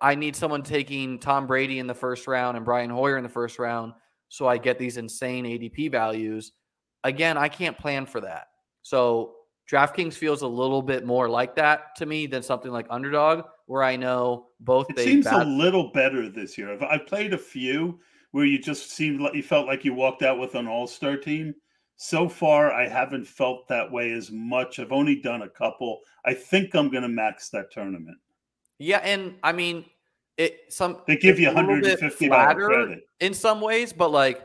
[0.00, 3.28] I need someone taking Tom Brady in the first round and Brian Hoyer in the
[3.28, 3.92] first round,
[4.28, 6.52] so I get these insane ADP values.
[7.04, 8.48] Again, I can't plan for that.
[8.82, 9.34] So
[9.70, 13.82] DraftKings feels a little bit more like that to me than something like Underdog, where
[13.82, 14.90] I know both.
[14.90, 16.76] It seems bat- a little better this year.
[16.84, 18.00] I've played a few
[18.32, 21.16] where you just seemed like you felt like you walked out with an All Star
[21.16, 21.54] team.
[21.96, 24.78] So far, I haven't felt that way as much.
[24.78, 26.00] I've only done a couple.
[26.24, 28.18] I think I'm going to max that tournament.
[28.78, 29.86] Yeah, and I mean,
[30.36, 34.44] it some they give you 150 credit in some ways, but like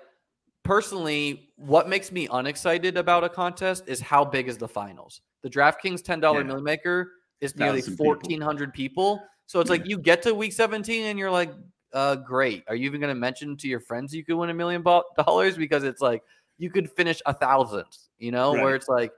[0.64, 5.22] personally, what makes me unexcited about a contest is how big is the finals.
[5.44, 6.44] The DraftKings $10 yeah.
[6.44, 9.16] Milly Maker is nearly 1,400 people.
[9.18, 9.28] people.
[9.48, 9.78] So it's yeah.
[9.78, 11.52] like you get to week 17 and you're like,
[11.94, 12.64] uh, great.
[12.68, 15.58] Are you even going to mention to your friends you could win a million dollars?
[15.58, 16.22] Because it's like
[16.62, 17.86] you could finish a thousand,
[18.20, 18.64] you know, right.
[18.64, 19.12] where it's like,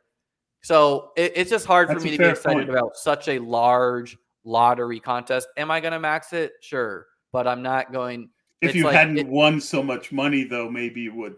[0.61, 2.69] so it, it's just hard That's for me to be excited point.
[2.69, 5.49] about such a large lottery contest.
[5.57, 6.53] Am I going to max it?
[6.61, 7.05] Sure.
[7.33, 8.29] But I'm not going
[8.61, 11.35] if you like, hadn't it, won so much money, though, maybe you would.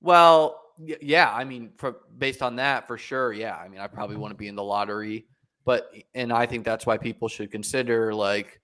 [0.00, 1.32] Well, yeah.
[1.32, 3.32] I mean, for based on that, for sure.
[3.32, 3.54] Yeah.
[3.54, 4.22] I mean, I probably mm-hmm.
[4.22, 5.26] want to be in the lottery,
[5.64, 8.60] but and I think that's why people should consider like,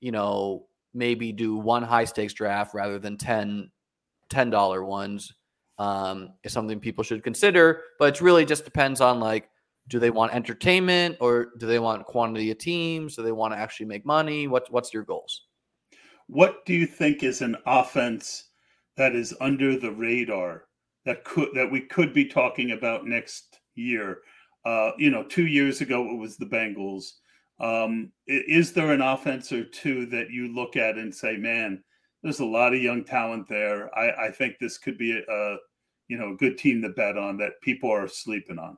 [0.00, 3.70] you know, maybe do one high stakes draft rather than 10
[4.28, 5.34] $10 ones.
[5.80, 9.48] Um, is something people should consider, but it really just depends on like,
[9.88, 13.16] do they want entertainment or do they want quantity of teams?
[13.16, 14.46] Do they want to actually make money?
[14.46, 15.46] What, what's your goals?
[16.26, 18.50] What do you think is an offense
[18.98, 20.64] that is under the radar
[21.06, 24.18] that could that we could be talking about next year?
[24.66, 27.12] Uh, you know, two years ago it was the Bengals.
[27.58, 31.82] Um, is there an offense or two that you look at and say, "Man,
[32.22, 33.96] there's a lot of young talent there.
[33.98, 35.56] I, I think this could be a,
[36.10, 38.76] you know a good team to bet on that people are sleeping on."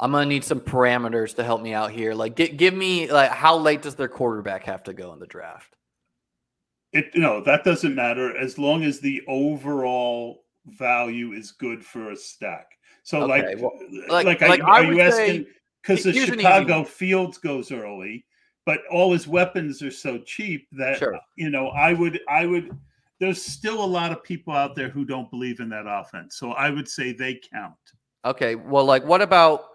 [0.00, 2.14] I'm gonna need some parameters to help me out here.
[2.14, 5.26] Like, get, give me like how late does their quarterback have to go in the
[5.26, 5.76] draft?
[6.92, 12.16] It no, that doesn't matter as long as the overall value is good for a
[12.16, 12.66] stack.
[13.02, 15.46] So okay, like, well, like, like, like, are you asking
[15.82, 18.24] because the Chicago Fields goes early,
[18.66, 21.18] but all his weapons are so cheap that sure.
[21.36, 22.76] you know I would I would.
[23.20, 26.52] There's still a lot of people out there who don't believe in that offense, so
[26.52, 27.74] I would say they count.
[28.24, 29.66] Okay, well, like what about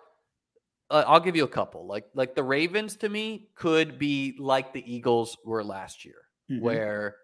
[0.89, 1.87] uh, I'll give you a couple.
[1.87, 6.63] Like like the Ravens to me could be like the Eagles were last year, mm-hmm.
[6.63, 7.15] where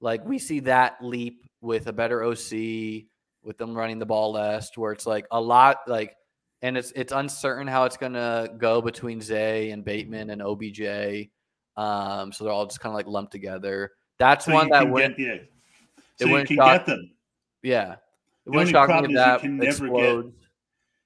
[0.00, 3.04] like we see that leap with a better OC,
[3.42, 6.14] with them running the ball less, where it's like a lot like
[6.62, 11.28] and it's it's uncertain how it's gonna go between Zay and Bateman and OBJ.
[11.76, 13.92] Um, so they're all just kind of like lumped together.
[14.18, 15.36] That's so one that would yeah.
[16.20, 17.10] So you can shock, get them.
[17.62, 17.92] Yeah.
[17.92, 17.98] It
[18.46, 20.28] the wouldn't shock me if that explodes.
[20.28, 20.34] Get,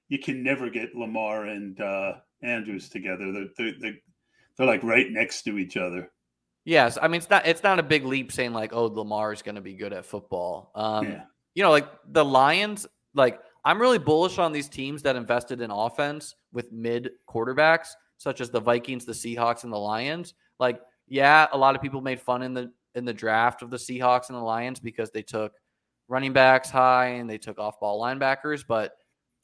[0.09, 3.31] you can never get Lamar and uh, Andrews together.
[3.31, 3.97] They're, they're, they're,
[4.57, 6.11] they're like right next to each other.
[6.63, 9.43] Yes, I mean it's not it's not a big leap saying like oh Lamar is
[9.43, 10.71] going to be good at football.
[10.73, 11.23] Um, Yeah.
[11.53, 15.71] You know, like the Lions, like I'm really bullish on these teams that invested in
[15.71, 20.33] offense with mid quarterbacks, such as the Vikings, the Seahawks, and the Lions.
[20.59, 23.77] Like, yeah, a lot of people made fun in the in the draft of the
[23.77, 25.53] Seahawks and the Lions because they took
[26.07, 28.93] running backs high and they took off ball linebackers, but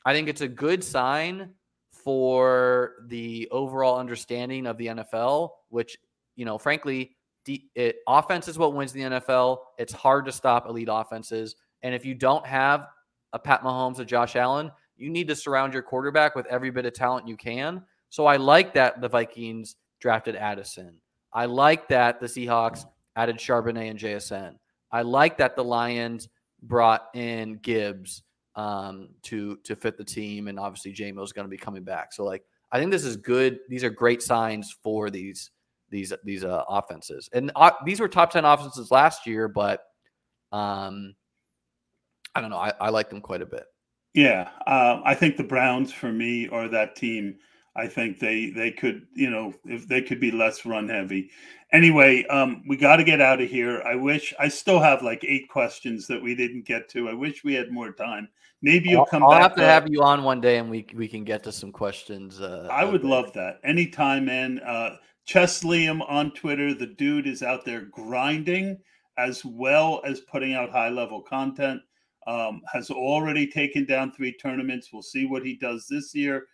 [0.05, 1.51] I think it's a good sign
[1.91, 5.97] for the overall understanding of the NFL, which,
[6.35, 7.15] you know, frankly,
[7.47, 9.59] it, offense is what wins the NFL.
[9.77, 11.55] It's hard to stop elite offenses.
[11.81, 12.87] And if you don't have
[13.33, 16.85] a Pat Mahomes, a Josh Allen, you need to surround your quarterback with every bit
[16.85, 17.83] of talent you can.
[18.09, 20.95] So I like that the Vikings drafted Addison.
[21.33, 22.85] I like that the Seahawks
[23.15, 24.55] added Charbonnet and JSN.
[24.91, 26.29] I like that the Lions
[26.63, 28.23] brought in Gibbs
[28.55, 32.13] um, to to fit the team, and obviously JMO is going to be coming back.
[32.13, 33.59] So like I think this is good.
[33.69, 35.51] These are great signs for these
[35.89, 39.81] these these uh, offenses, and uh, these were top ten offenses last year, but
[40.51, 41.15] um,
[42.35, 42.57] I don't know.
[42.57, 43.63] I, I like them quite a bit.
[44.13, 47.37] Yeah, uh, I think the Browns for me are that team.
[47.75, 51.29] I think they they could you know if they could be less run heavy.
[51.71, 53.81] Anyway, um, we got to get out of here.
[53.83, 57.07] I wish I still have like eight questions that we didn't get to.
[57.07, 58.27] I wish we had more time.
[58.61, 59.41] Maybe you'll come I'll back.
[59.41, 62.41] have to have you on one day and we we can get to some questions.
[62.41, 64.59] Uh, I would love that anytime, man.
[64.59, 66.73] Uh, Chess Liam on Twitter.
[66.73, 68.77] The dude is out there grinding
[69.17, 71.81] as well as putting out high level content.
[72.27, 74.89] Um, has already taken down three tournaments.
[74.93, 76.45] We'll see what he does this year.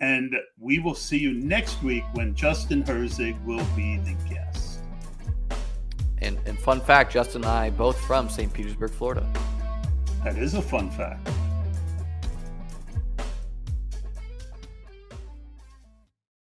[0.00, 4.80] And we will see you next week when Justin Herzig will be the guest.
[6.18, 8.52] And, and fun fact, Justin and I both from St.
[8.52, 9.26] Petersburg, Florida.
[10.24, 11.28] That is a fun fact.